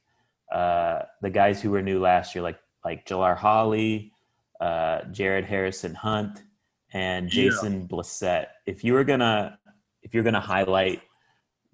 [0.52, 4.12] uh, the guys who were new last year, like like Jalar Holley,
[4.60, 6.42] uh, Jared Harrison Hunt,
[6.92, 7.86] and Jason yeah.
[7.86, 8.46] Blissett.
[8.66, 9.58] If you were gonna
[10.02, 11.02] if you're gonna highlight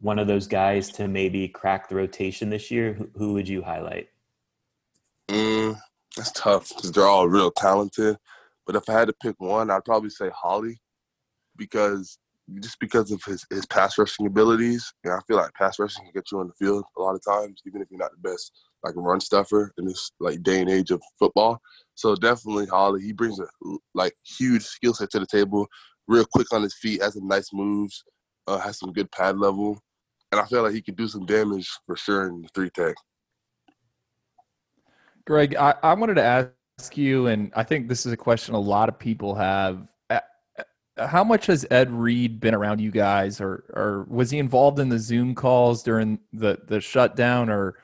[0.01, 3.63] one of those guys to maybe crack the rotation this year, who, who would you
[3.63, 4.09] highlight?
[5.29, 5.77] Mm,
[6.17, 8.17] that's tough because they're all real talented.
[8.67, 10.81] But if I had to pick one, I'd probably say Holley
[11.57, 12.19] because
[12.61, 14.93] just because of his, his pass rushing abilities.
[15.05, 17.23] And I feel like pass rushing can get you on the field a lot of
[17.25, 18.53] times, even if you're not the best
[18.85, 21.61] like run stuffer in this like day and age of football.
[21.95, 23.47] So definitely Holley, he brings a
[23.95, 25.67] like huge skill set to the table.
[26.09, 28.03] Real quick on his feet, has some nice moves,
[28.49, 29.81] uh, has some good pad level,
[30.33, 32.97] and I feel like he could do some damage for sure in the three tech.
[35.25, 38.61] Greg, I, I wanted to ask you, and I think this is a question a
[38.61, 39.87] lot of people have
[40.99, 44.89] how much has Ed Reed been around you guys, or or was he involved in
[44.89, 47.77] the Zoom calls during the the shutdown, or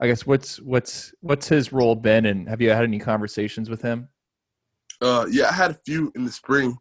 [0.00, 3.82] I guess what's what's what's his role been, and have you had any conversations with
[3.82, 4.08] him?
[5.00, 6.76] Uh, yeah, I had a few in the spring,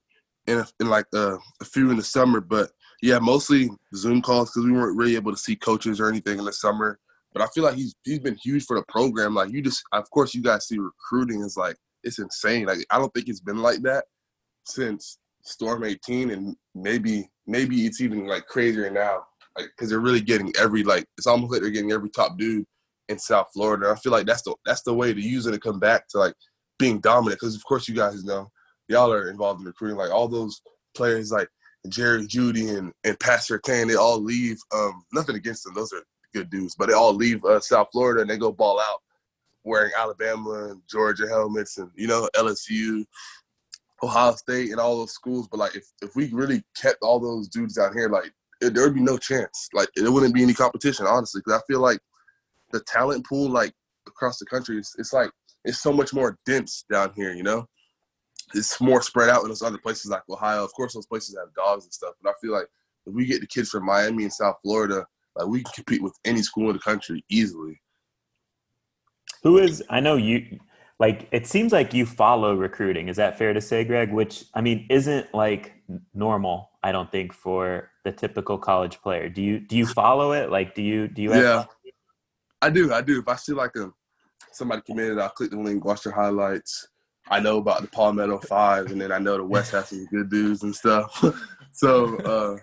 [0.47, 2.71] and, like uh, a few in the summer, but
[3.01, 6.45] yeah, mostly Zoom calls because we weren't really able to see coaches or anything in
[6.45, 6.99] the summer.
[7.33, 9.33] But I feel like he's he's been huge for the program.
[9.33, 12.65] Like you just, of course, you guys see recruiting is like it's insane.
[12.65, 14.05] Like I don't think it's been like that
[14.65, 19.23] since Storm 18, and maybe maybe it's even like crazier now,
[19.57, 22.65] like because they're really getting every like it's almost like they're getting every top dude
[23.09, 23.89] in South Florida.
[23.89, 26.17] I feel like that's the that's the way to use it to come back to
[26.17, 26.33] like
[26.79, 27.39] being dominant.
[27.39, 28.49] Because of course you guys know
[28.87, 29.97] y'all are involved in recruiting.
[29.97, 30.61] Like all those
[30.95, 31.49] players like
[31.89, 34.57] Jerry Jeudy and and Pat Surtain, they all leave.
[34.73, 36.03] Um, nothing against them; those are
[36.33, 38.99] good dudes, but they all leave uh, South Florida and they go ball out
[39.63, 43.05] wearing Alabama and Georgia helmets and you know LSU
[44.01, 45.47] Ohio State and all those schools.
[45.47, 48.83] But like, if, if we really kept all those dudes out here, like, it, there
[48.83, 49.69] would be no chance.
[49.73, 51.41] Like, it wouldn't be any competition, honestly.
[51.43, 51.99] Because I feel like
[52.71, 53.73] the talent pool, like
[54.07, 55.29] across the country, it's, it's like
[55.65, 57.33] it's so much more dense down here.
[57.33, 57.67] You know,
[58.53, 60.63] it's more spread out in those other places like Ohio.
[60.63, 62.15] Of course, those places have dogs and stuff.
[62.21, 62.67] But I feel like
[63.05, 66.17] if we get the kids from Miami and South Florida, like we can compete with
[66.25, 67.79] any school in the country easily.
[69.43, 69.83] Who is?
[69.89, 70.59] I know you
[71.03, 73.09] like it seems like you follow recruiting.
[73.09, 74.13] Is that fair to say greg?
[74.13, 75.73] Which i mean isn't like
[76.13, 79.27] normal i don't think for the typical college player.
[79.27, 80.49] Do you do you follow it?
[80.49, 81.65] Like do you do you yeah.
[82.61, 83.19] i do i do.
[83.19, 83.91] If i see like a
[84.53, 86.87] somebody committed i'll click the link watch their highlights
[87.27, 90.29] i know about the palmetto five and then i know the west has some good
[90.29, 91.11] dudes and stuff.
[91.75, 92.57] So uh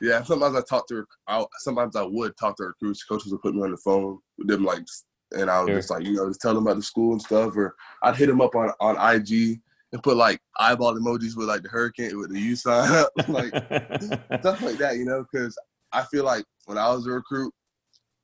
[0.00, 3.04] yeah sometimes i talk to I, sometimes i would talk to recruits.
[3.04, 4.84] Coaches would put me on the phone with them like
[5.32, 5.76] and I was sure.
[5.76, 8.26] just like, you know, just tell them about the school and stuff, or I'd hit
[8.26, 9.60] them up on on IG
[9.92, 13.48] and put like eyeball emojis with like the hurricane with the U sign, like
[14.40, 15.56] stuff like that, you know, because
[15.92, 17.52] I feel like when I was a recruit,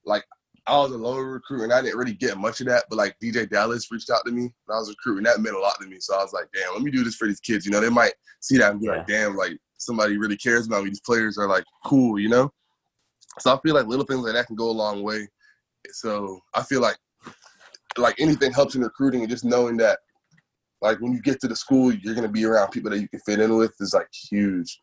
[0.04, 0.24] like
[0.66, 3.16] I was a lower recruit and I didn't really get much of that, but like
[3.22, 5.86] DeeJay Dallas reached out to me when I was recruiting, that meant a lot to
[5.86, 5.96] me.
[6.00, 7.64] So I was like, damn, let me do this for these kids.
[7.64, 8.96] You know, they might see that and be yeah.
[8.96, 10.90] like, damn, like somebody really cares about me.
[10.90, 12.52] These players are like cool, you know.
[13.38, 15.28] So I feel like little things like that can go a long way.
[15.92, 16.96] So I feel like
[17.96, 19.98] like anything helps in recruiting and just knowing that
[20.80, 23.20] like when you get to the school you're gonna be around people that you can
[23.20, 24.80] fit in with is like huge.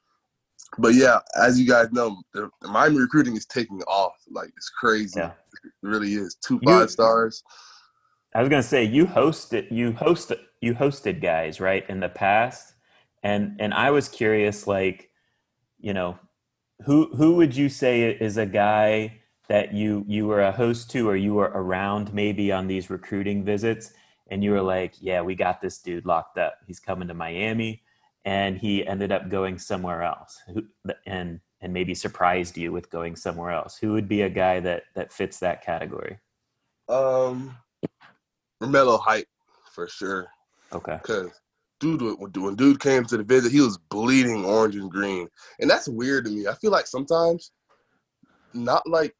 [0.77, 4.13] But yeah, as you guys know, the, the Miami recruiting is taking off.
[4.29, 5.19] Like it's crazy.
[5.19, 5.31] Yeah.
[5.63, 6.36] It really is.
[6.36, 7.43] Two five you, stars.
[8.36, 12.73] I was gonna say you hosted you hosted you hosted guys right in the past,
[13.23, 15.10] and and I was curious like,
[15.79, 16.19] you know,
[16.86, 21.07] who who would you say is a guy that you you were a host to
[21.07, 23.93] or you were around maybe on these recruiting visits
[24.29, 26.55] and you were like yeah we got this dude locked up.
[26.67, 27.83] He's coming to miami
[28.25, 30.41] and he ended up going somewhere else.
[31.05, 33.77] And and maybe surprised you with going somewhere else.
[33.77, 36.19] Who would be a guy that that fits that category?
[36.89, 37.55] Um
[38.62, 39.27] Romello Height
[39.71, 40.27] for sure.
[40.73, 40.97] Okay.
[41.01, 41.31] Because
[41.79, 42.01] dude
[42.36, 45.27] when dude came to the visit, he was bleeding orange and green,
[45.60, 46.47] and that's weird to me.
[46.47, 47.51] I feel like sometimes,
[48.53, 49.15] not like,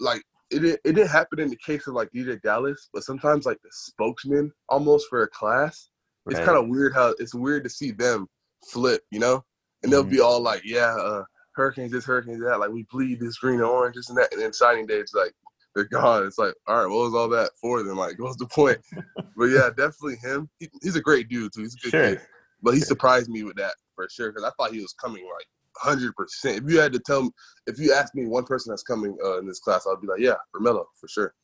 [0.00, 3.60] like it it didn't happen in the case of like DeeJay Dallas, but sometimes like
[3.62, 5.88] the spokesman almost for a class,
[6.24, 6.36] right.
[6.36, 8.26] it's kind of weird how it's weird to see them
[8.70, 9.44] flip, you know,
[9.82, 10.10] and they'll mm-hmm.
[10.10, 13.64] be all like, yeah, uh, hurricanes this, hurricanes that, like we bleed this green and
[13.64, 15.32] orange, this and that, and then signing day, it's like
[15.74, 16.26] they're gone.
[16.26, 17.96] It's like, all right, what was all that for then?
[17.96, 18.78] Like, what's the point?
[19.36, 20.48] but yeah, definitely him.
[20.58, 21.62] He, he's a great dude too.
[21.62, 22.08] He's a good sure.
[22.10, 22.20] kid.
[22.62, 25.46] But he surprised me with that for sure because I thought he was coming like
[25.78, 26.64] hundred percent.
[26.64, 27.30] If you had to tell me,
[27.66, 30.20] if you asked me one person that's coming uh, in this class, I'd be like,
[30.20, 31.34] yeah, Melo for sure.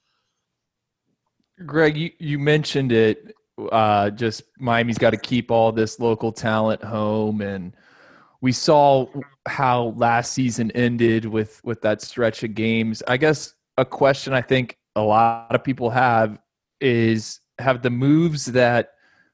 [1.67, 3.35] Greg, you, you mentioned it.
[3.71, 7.77] Uh, just Miami's got to keep all this local talent home, and
[8.41, 9.07] we saw
[9.47, 13.03] how last season ended with with that stretch of games.
[13.07, 16.39] I guess a question I think a lot of people have
[16.81, 18.93] is have the moves that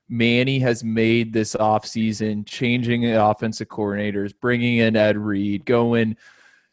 [0.08, 6.16] Manny has made this offseason, changing the offensive coordinators, bringing in Ed Reed, going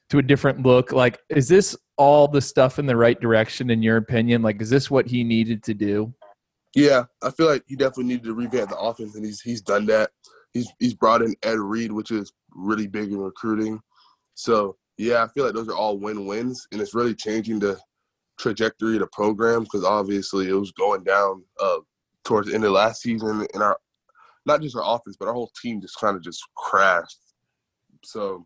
[0.10, 0.92] to a different look.
[0.92, 4.42] Like, is this all the stuff in the right direction, in your opinion?
[4.42, 6.14] Like, is this what he needed to do?
[6.76, 9.86] Yeah, I feel like he definitely needed to revamp the offense, and he's he's done
[9.88, 10.12] that.
[10.54, 13.80] He's he's brought in Ed Reed, which is really big in recruiting.
[14.34, 17.80] So yeah, I feel like those are all win wins, and it's really changing the
[18.38, 21.78] trajectory of the program because obviously it was going down uh,
[22.26, 23.78] towards the end of last season, and our
[24.46, 27.18] not just our offense, but our whole team just kind of just crashed.
[28.04, 28.46] So,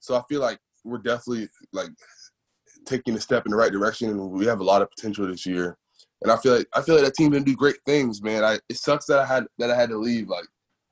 [0.00, 1.90] so I feel like we're definitely like
[2.84, 5.46] taking a step in the right direction, and we have a lot of potential this
[5.46, 5.78] year.
[6.22, 8.44] And I feel like I feel like that team didn't do great things, man.
[8.44, 10.28] I it sucks that I had that I had to leave.
[10.28, 10.46] Like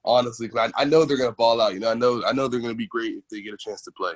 [0.05, 1.75] honestly, because I, I know they're gonna ball out.
[1.75, 3.83] You know, I know I know they're gonna be great if they get a chance
[3.83, 4.15] to play.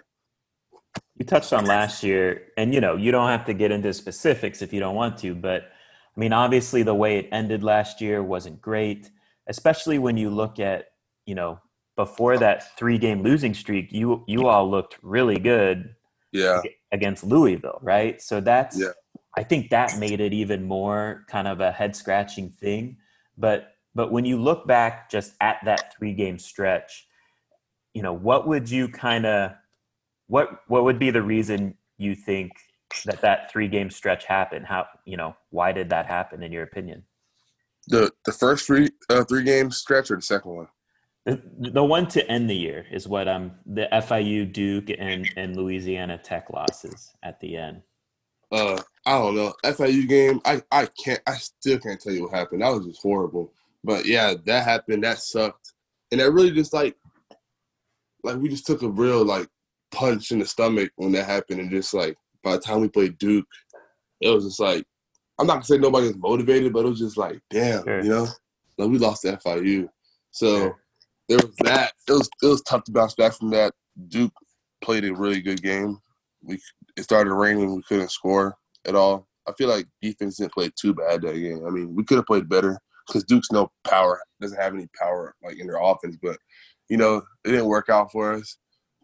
[1.16, 4.62] You touched on last year, and you know, you don't have to get into specifics
[4.62, 5.70] if you don't want to, but
[6.16, 9.10] I mean, obviously, the way it ended last year wasn't great,
[9.48, 10.86] especially when you look at,
[11.26, 11.60] you know,
[11.96, 15.94] before that three game losing streak, you you all looked really good
[16.32, 16.60] yeah.
[16.92, 18.20] against Louisville, right?
[18.20, 18.88] So that's yeah.
[19.36, 22.96] I think that made it even more kind of a head scratching thing.
[23.36, 27.06] But but when you look back just at that three game stretch,
[27.92, 29.52] you know, what would you kind of
[30.26, 32.52] what what would be the reason you think
[33.04, 34.66] that that three game stretch happened?
[34.66, 37.04] How you know why did that happen in your opinion?
[37.88, 40.68] The the first three uh, three game stretch or the second one?
[41.26, 45.56] The, the one to end the year is what um the FIU Duke and and
[45.56, 47.82] Louisiana Tech losses at the end.
[48.52, 50.40] Uh, I don't know FIU game.
[50.44, 51.20] I I can't.
[51.26, 52.62] I still can't tell you what happened.
[52.62, 53.52] That was just horrible.
[53.82, 55.04] But yeah, that happened.
[55.04, 55.72] That sucked,
[56.12, 56.96] and that really just like
[58.22, 59.48] like we just took a real like
[59.92, 63.18] punch in the stomach when that happened, and just like by the time we played
[63.18, 63.46] Duke,
[64.20, 64.84] it was just like
[65.38, 68.02] I'm not gonna say nobody was motivated, but it was just like, damn, sure.
[68.02, 68.28] you know,
[68.78, 69.88] like we lost to FIU,
[70.30, 70.80] so sure.
[71.28, 71.92] there was that.
[72.08, 73.72] It was it was tough to bounce back from that.
[74.08, 74.32] Duke
[74.82, 75.98] played a really good game.
[76.42, 76.60] We
[76.96, 79.26] it started raining, we couldn't score at all.
[79.48, 81.66] I feel like defense didn't play too bad that game.
[81.66, 85.34] I mean, we could have played better because Duke's no power, doesn't have any power
[85.42, 86.38] like in their offense, but
[86.88, 88.56] you know, it didn't work out for us.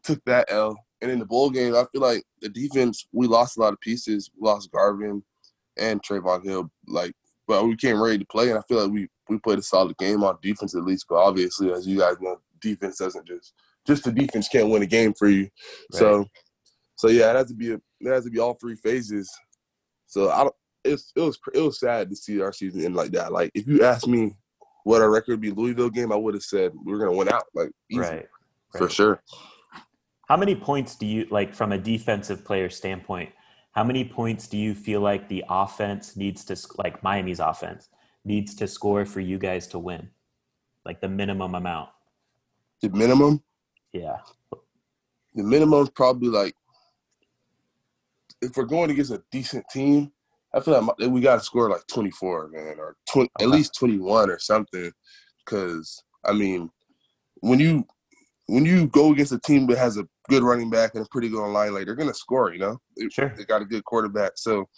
[0.05, 0.77] Took that L.
[1.03, 3.81] And in the bowl game, I feel like the defense, we lost a lot of
[3.81, 4.31] pieces.
[4.37, 5.23] We lost Garvin
[5.79, 6.71] and Trevon Hill.
[6.87, 7.13] Like,
[7.47, 9.97] but we came ready to play, and I feel like we we played a solid
[9.99, 11.07] game on defense at least.
[11.09, 13.55] But obviously, as you guys know, defense doesn't just
[13.87, 15.43] just the defense can't win a game for you.
[15.93, 15.99] Right.
[15.99, 16.27] So,
[16.97, 19.31] so yeah, it has to be a, it has to be all three phases.
[20.07, 20.55] So I don't.
[20.85, 23.33] It's, it was it was sad to see our season end like that.
[23.33, 24.35] Like if you asked me
[24.85, 27.29] what our record would be Louisville game, I would have said we are gonna win
[27.29, 28.27] out like easy, right.
[28.77, 29.23] for sure.
[30.31, 33.31] How many points do you like from a defensive player standpoint?
[33.73, 37.89] How many points do you feel like the offense needs to like Miami's offense
[38.25, 40.09] needs to score for you guys to win?
[40.85, 41.89] Like the minimum amount.
[42.81, 43.43] The minimum?
[43.93, 44.19] Yeah.
[45.35, 46.55] The minimum is probably like
[48.41, 50.13] if we're going against a decent team,
[50.55, 53.45] I feel like we got to score like 24, man, or 20, okay.
[53.45, 54.93] at least 21 or something.
[55.45, 56.71] Because I mean,
[57.41, 57.85] when you
[58.51, 61.29] when you go against a team that has a good running back and a pretty
[61.29, 62.53] good line, like they're gonna score.
[62.53, 62.79] You know,
[63.11, 63.33] sure.
[63.37, 64.33] they got a good quarterback.
[64.37, 64.69] So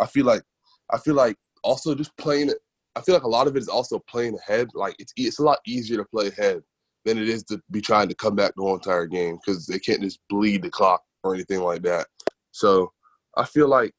[0.00, 0.42] I feel like
[0.90, 2.58] I feel like also just playing it.
[2.96, 4.68] I feel like a lot of it is also playing ahead.
[4.74, 6.62] Like it's it's a lot easier to play ahead
[7.04, 9.78] than it is to be trying to come back the whole entire game because they
[9.78, 12.06] can't just bleed the clock or anything like that.
[12.50, 12.92] So
[13.36, 13.92] I feel like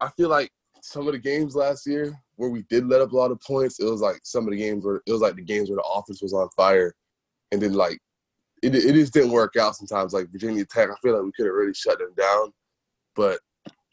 [0.00, 0.50] I feel like
[0.82, 3.78] some of the games last year where we did let up a lot of points,
[3.80, 5.82] it was like some of the games where it was like the games where the
[5.82, 6.94] offense was on fire,
[7.52, 7.98] and then like
[8.62, 10.12] it, it just didn't work out sometimes.
[10.12, 12.52] Like Virginia Tech, I feel like we could have really shut them down,
[13.14, 13.40] but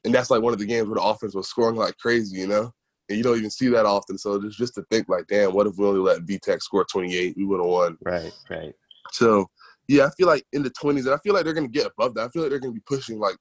[0.03, 2.47] and that's like one of the games where the offense was scoring like crazy, you
[2.47, 2.71] know.
[3.09, 4.17] and you don't even see that often.
[4.17, 6.85] So just just to think like, damn, what if we only let V Tech score
[6.85, 7.35] 28?
[7.37, 7.97] We would have won.
[8.03, 8.73] Right, right.
[9.11, 9.47] So
[9.87, 12.13] yeah, I feel like in the 20s, and I feel like they're gonna get above
[12.15, 12.25] that.
[12.25, 13.37] I feel like they're gonna be pushing like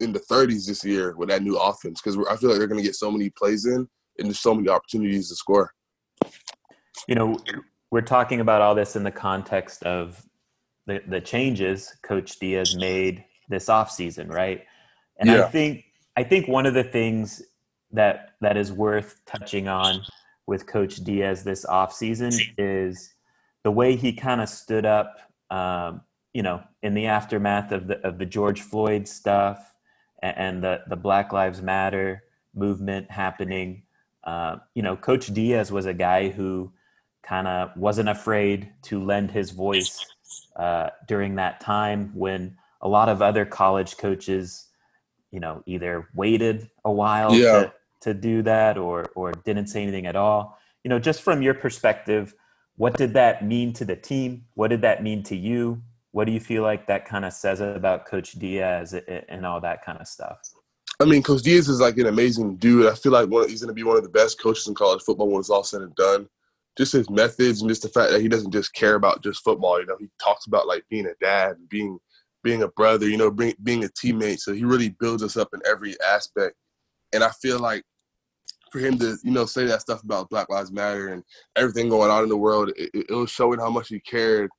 [0.00, 2.82] in the 30s this year with that new offense because I feel like they're gonna
[2.82, 5.72] get so many plays in and there's so many opportunities to score.
[7.08, 7.38] You know,
[7.94, 10.20] we're talking about all this in the context of
[10.88, 14.64] the, the changes Coach Diaz made this offseason, right?
[15.18, 15.44] And yeah.
[15.44, 15.84] I think
[16.16, 17.40] I think one of the things
[17.92, 20.00] that that is worth touching on
[20.48, 23.14] with Coach Diaz this offseason is
[23.62, 25.16] the way he kind of stood up,
[25.50, 26.00] um,
[26.32, 29.72] you know, in the aftermath of the of the George Floyd stuff
[30.20, 32.24] and, and the the Black Lives Matter
[32.56, 33.84] movement happening.
[34.24, 36.72] Uh, you know, Coach Diaz was a guy who
[37.26, 40.04] kind of wasn't afraid to lend his voice
[40.56, 44.68] uh, during that time when a lot of other college coaches,
[45.30, 47.52] you know, either waited a while yeah.
[47.52, 47.72] to,
[48.02, 50.58] to do that or or didn't say anything at all.
[50.84, 52.34] You know, just from your perspective,
[52.76, 54.44] what did that mean to the team?
[54.54, 55.82] What did that mean to you?
[56.12, 58.94] What do you feel like that kind of says about Coach Diaz
[59.28, 60.38] and all that kind of stuff?
[61.00, 62.86] I mean, Coach Diaz is like an amazing dude.
[62.86, 65.02] I feel like one, he's going to be one of the best coaches in college
[65.02, 66.28] football when it's all said and done
[66.76, 69.80] just his methods and just the fact that he doesn't just care about just football.
[69.80, 71.98] You know, he talks about like being a dad, being
[72.42, 73.08] being a brother.
[73.08, 74.40] You know, being being a teammate.
[74.40, 76.56] So he really builds us up in every aspect.
[77.12, 77.84] And I feel like
[78.72, 81.22] for him to you know say that stuff about Black Lives Matter and
[81.56, 84.50] everything going on in the world, it, it was showing how much he cared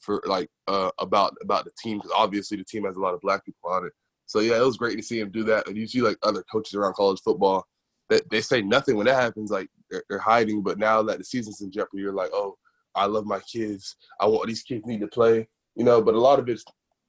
[0.00, 3.20] for like uh, about about the team because obviously the team has a lot of
[3.20, 3.92] black people on it.
[4.26, 5.68] So yeah, it was great to see him do that.
[5.68, 7.66] And you see like other coaches around college football
[8.08, 9.50] that they say nothing when that happens.
[9.50, 12.56] Like they're, they're hiding, but now that the season's in jeopardy, you're like, oh,
[12.94, 13.96] I love my kids.
[14.20, 16.02] I want these kids need to play, you know.
[16.02, 16.64] But a lot of it's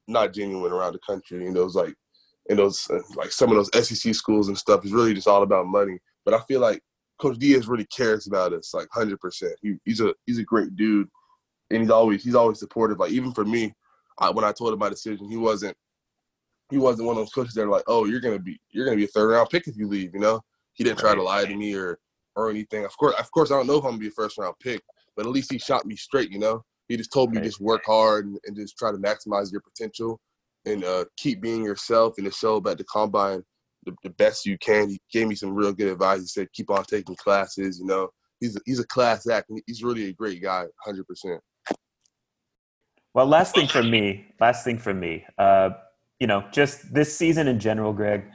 [0.07, 1.43] not genuine around the country.
[1.43, 1.95] You know, it's like
[2.47, 5.43] in those uh, like some of those SEC schools and stuff is really just all
[5.43, 5.97] about money.
[6.25, 6.81] But I feel like
[7.19, 9.53] Coach Diaz really cares about us, like hundred percent.
[9.61, 11.07] He, he's a he's a great dude,
[11.69, 12.99] and he's always he's always supportive.
[12.99, 13.73] Like even for me,
[14.19, 15.75] I, when I told him my decision, he wasn't
[16.69, 18.97] he wasn't one of those coaches that are like, oh, you're gonna be you're gonna
[18.97, 20.13] be a third round pick if you leave.
[20.13, 20.41] You know,
[20.73, 21.99] he didn't try to lie to me or
[22.35, 22.85] or anything.
[22.85, 24.81] Of course, of course, I don't know if I'm gonna be a first round pick,
[25.15, 26.31] but at least he shot me straight.
[26.31, 27.45] You know, he just told me right.
[27.45, 30.19] just work hard and, and, just try to maximize your potential
[30.65, 33.43] and uh, keep being yourself and to show up at the combine
[33.85, 34.89] the, the, best you can.
[34.89, 36.21] He gave me some real good advice.
[36.21, 37.79] He said keep on taking classes.
[37.79, 38.09] You know,
[38.39, 39.51] he's a, he's a class act.
[39.67, 41.41] He's really a great guy, hundred percent.
[43.13, 44.25] Well, last thing for me.
[44.39, 45.25] Last thing for me.
[45.37, 45.71] Uh,
[46.19, 48.25] you know, just this season in general, Greg.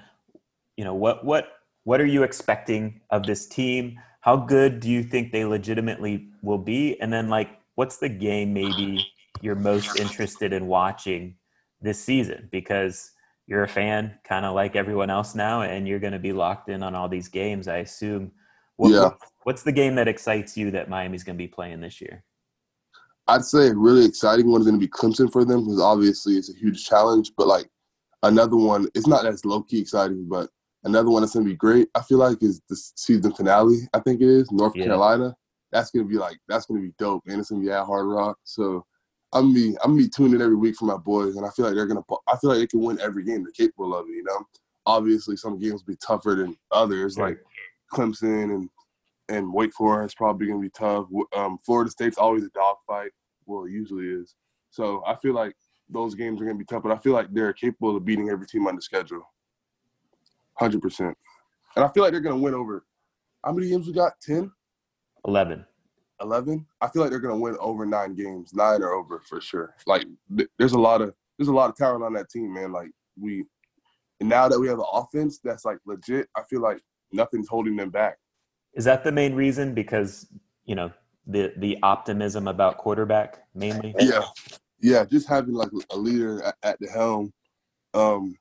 [0.76, 1.48] You know what what
[1.88, 3.98] what are you expecting of this team?
[4.20, 7.00] How good do you think they legitimately will be?
[7.00, 9.06] And then, like, what's the game maybe
[9.40, 11.36] you're most interested in watching
[11.80, 12.46] this season?
[12.52, 13.12] Because
[13.46, 16.68] you're a fan, kind of like everyone else now, and you're going to be locked
[16.68, 18.32] in on all these games, I assume.
[18.76, 19.08] What, yeah.
[19.44, 22.22] What's the game that excites you that Miami's going to be playing this year?
[23.28, 26.34] I'd say a really exciting one is going to be Clemson for them because obviously
[26.34, 27.32] it's a huge challenge.
[27.34, 27.70] But like
[28.24, 30.50] another one, it's not as low key exciting, but
[30.84, 33.88] Another one that's gonna be great, I feel like, is the season finale.
[33.94, 34.84] I think it is North yeah.
[34.84, 35.34] Carolina.
[35.72, 38.38] That's gonna be like that's gonna be dope, and it's gonna be at Hard Rock.
[38.44, 38.86] So
[39.32, 41.66] I'm be I'm gonna be tuning in every week for my boys, and I feel
[41.66, 42.04] like they're gonna.
[42.28, 43.42] I feel like they can win every game.
[43.42, 44.12] They're capable of it.
[44.12, 44.46] You know,
[44.86, 47.38] obviously some games will be tougher than others, like
[47.92, 48.70] Clemson and
[49.28, 51.06] and Wake Forest probably gonna be tough.
[51.36, 53.10] Um, Florida State's always a dogfight.
[53.46, 54.36] Well, it usually is.
[54.70, 55.56] So I feel like
[55.88, 58.46] those games are gonna be tough, but I feel like they're capable of beating every
[58.46, 59.26] team on the schedule
[60.58, 61.16] hundred percent.
[61.76, 62.84] And I feel like they're gonna win over.
[63.44, 64.20] How many games we got?
[64.20, 64.50] 10?
[65.26, 65.64] 11.
[66.20, 66.66] 11?
[66.80, 69.74] I feel like they're gonna win over nine games, nine or over for sure.
[69.86, 70.04] Like
[70.36, 72.72] th- there's a lot of there's a lot of talent on that team, man.
[72.72, 73.44] Like we,
[74.20, 76.80] and now that we have an offense that's like legit, I feel like
[77.12, 78.18] nothing's holding them back.
[78.74, 79.74] Is that the main reason?
[79.74, 80.26] Because
[80.64, 80.90] you know
[81.26, 83.94] the the optimism about quarterback mainly.
[84.00, 84.24] Yeah,
[84.80, 85.04] yeah.
[85.04, 87.32] Just having like a leader at, at the helm.
[87.94, 88.36] Um,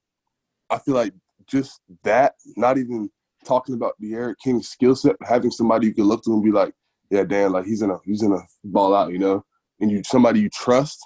[0.69, 1.13] I feel like
[1.47, 3.09] just that, not even
[3.45, 6.51] talking about the D'Eriq King skill set, having somebody you can look to and be
[6.51, 6.73] like,
[7.09, 9.45] yeah, Dan, like he's gonna he's gonna ball out, you know,
[9.79, 10.99] and you somebody you trust.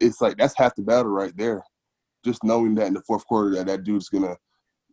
[0.00, 1.62] It's like that's half the battle right there.
[2.24, 4.36] Just knowing that in the fourth quarter that that dude's gonna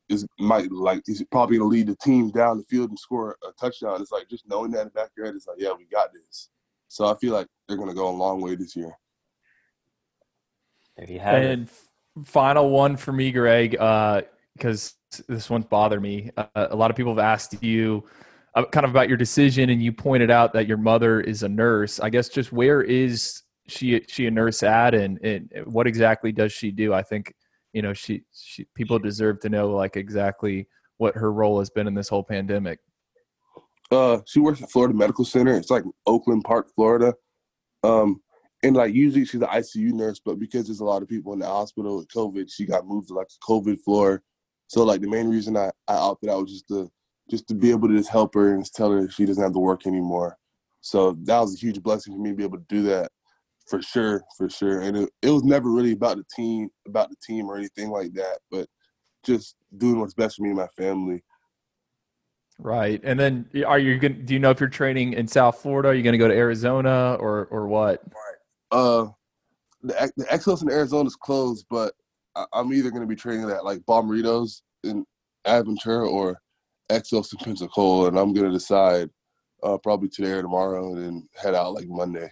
[0.10, 3.52] is might like he's probably gonna lead the team down the field and score a
[3.60, 4.02] touchdown.
[4.02, 5.86] It's like just knowing that in the back of your head, it's like, yeah, we
[5.86, 6.50] got this.
[6.88, 8.96] So I feel like they're gonna go a long way this year.
[10.98, 12.28] There you have and it.
[12.28, 13.76] final one for me, Greg.
[13.80, 14.22] Uh,
[14.56, 14.96] because
[15.28, 16.32] this one's bothered me.
[16.38, 18.04] Uh, a lot of people have asked you
[18.56, 21.50] uh, kind of about your decision, and you pointed out that your mother is a
[21.50, 22.00] nurse.
[22.00, 26.52] I guess just where is she she a nurse at, and, and what exactly does
[26.52, 26.94] she do?
[26.94, 27.34] I think
[27.74, 31.88] you know she, she people deserve to know like exactly what her role has been
[31.88, 32.80] in this whole pandemic.
[33.92, 35.56] Uh, she works at Florida Medical Center.
[35.56, 37.14] It's like Oakland Park, Florida.
[37.84, 38.22] Um,
[38.64, 41.40] and like usually she's an ICU nurse, but because there's a lot of people in
[41.40, 44.24] the hospital with COVID, she got moved to like the COVID floor.
[44.68, 46.90] So like the main reason I, I opted out was just to
[47.30, 49.54] just to be able to just help her and just tell her she doesn't have
[49.54, 50.38] to work anymore.
[50.82, 53.12] So that was a huge blessing for me to be able to do that
[53.68, 54.82] for sure, for sure.
[54.82, 58.14] And it, it was never really about the team, about the team or anything like
[58.14, 58.68] that, but
[59.24, 61.24] just doing what's best for me and my family.
[62.60, 63.02] Right.
[63.04, 64.14] And then are you gonna?
[64.14, 65.90] do you know if you're training in South Florida?
[65.90, 68.04] Are you going to go to Arizona or or what?
[68.72, 69.08] Uh
[69.82, 71.94] the the Exos in Arizona is closed, but
[72.36, 75.06] I, am either going to be training at like Bommarito's in
[75.46, 76.38] Aventura or
[76.90, 79.10] Exos in Pensacola, and I'm going to decide
[79.64, 82.32] uh, probably today or tomorrow, and then head out like Monday.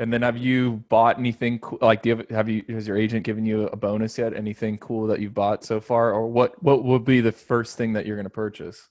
[0.00, 1.78] And then have you bought anything cool?
[1.80, 4.34] Like, do you have, have you has your agent given you a bonus yet?
[4.34, 6.62] Anything cool that you've bought so far, or what?
[6.62, 8.88] What would be the first thing that you're going to purchase?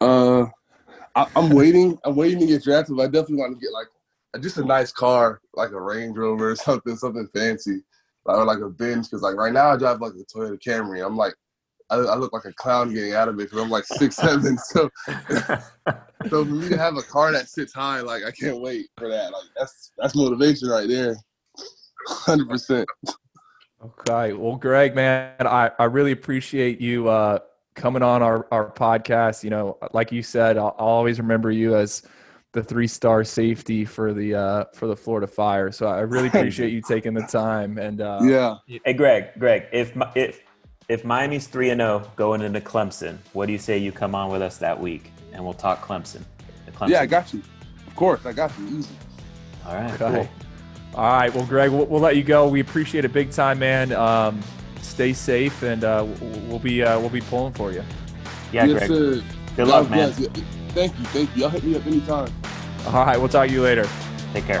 [0.00, 0.46] Uh,
[1.14, 1.98] I, am waiting.
[2.04, 2.96] I'm waiting to get drafted.
[2.96, 3.88] But I definitely want to get like
[4.40, 7.82] just a nice car, like a Range Rover or something, something fancy,
[8.24, 9.08] or like a Benz.
[9.08, 11.04] Because like right now I drive like a Toyota Camry.
[11.04, 11.34] I'm like
[11.90, 14.58] I, I, look like a clown getting out of it because I'm like six seven.
[14.58, 14.90] So,
[16.28, 19.08] so for me to have a car that sits high, like I can't wait for
[19.08, 19.32] that.
[19.32, 21.16] Like that's that's motivation right there,
[22.06, 22.88] hundred percent.
[23.82, 27.38] Okay, well, Greg, man, I I really appreciate you uh,
[27.74, 29.42] coming on our our podcast.
[29.42, 32.02] You know, like you said, I'll, I'll always remember you as
[32.52, 35.70] the three star safety for the uh, for the Florida Fire.
[35.70, 37.78] So I really appreciate you taking the time.
[37.78, 40.40] And uh, yeah, hey, Greg, Greg, if if
[40.88, 44.30] if Miami's 3 and 0 going into Clemson, what do you say you come on
[44.30, 46.22] with us that week and we'll talk Clemson?
[46.72, 46.90] Clemson.
[46.90, 47.42] Yeah, I got you.
[47.86, 48.78] Of course, I got you.
[48.78, 48.94] Easy.
[49.66, 50.00] All right.
[50.00, 50.14] Okay.
[50.14, 50.28] Cool.
[50.94, 51.34] All right.
[51.34, 52.48] Well, Greg, we'll, we'll, let you go.
[52.48, 53.92] We appreciate it big time, man.
[53.92, 54.40] Um,
[54.80, 56.06] stay safe, and uh,
[56.48, 57.84] we'll be uh, we'll be pulling for you.
[58.52, 58.88] Yeah, yes, Greg.
[58.88, 59.22] Sir.
[59.56, 60.14] Good luck, man.
[60.78, 61.04] Thank you.
[61.06, 61.42] Thank you.
[61.42, 62.32] Y'all hit me up anytime.
[62.86, 63.18] All right.
[63.18, 63.84] We'll talk to you later.
[64.32, 64.60] Take care.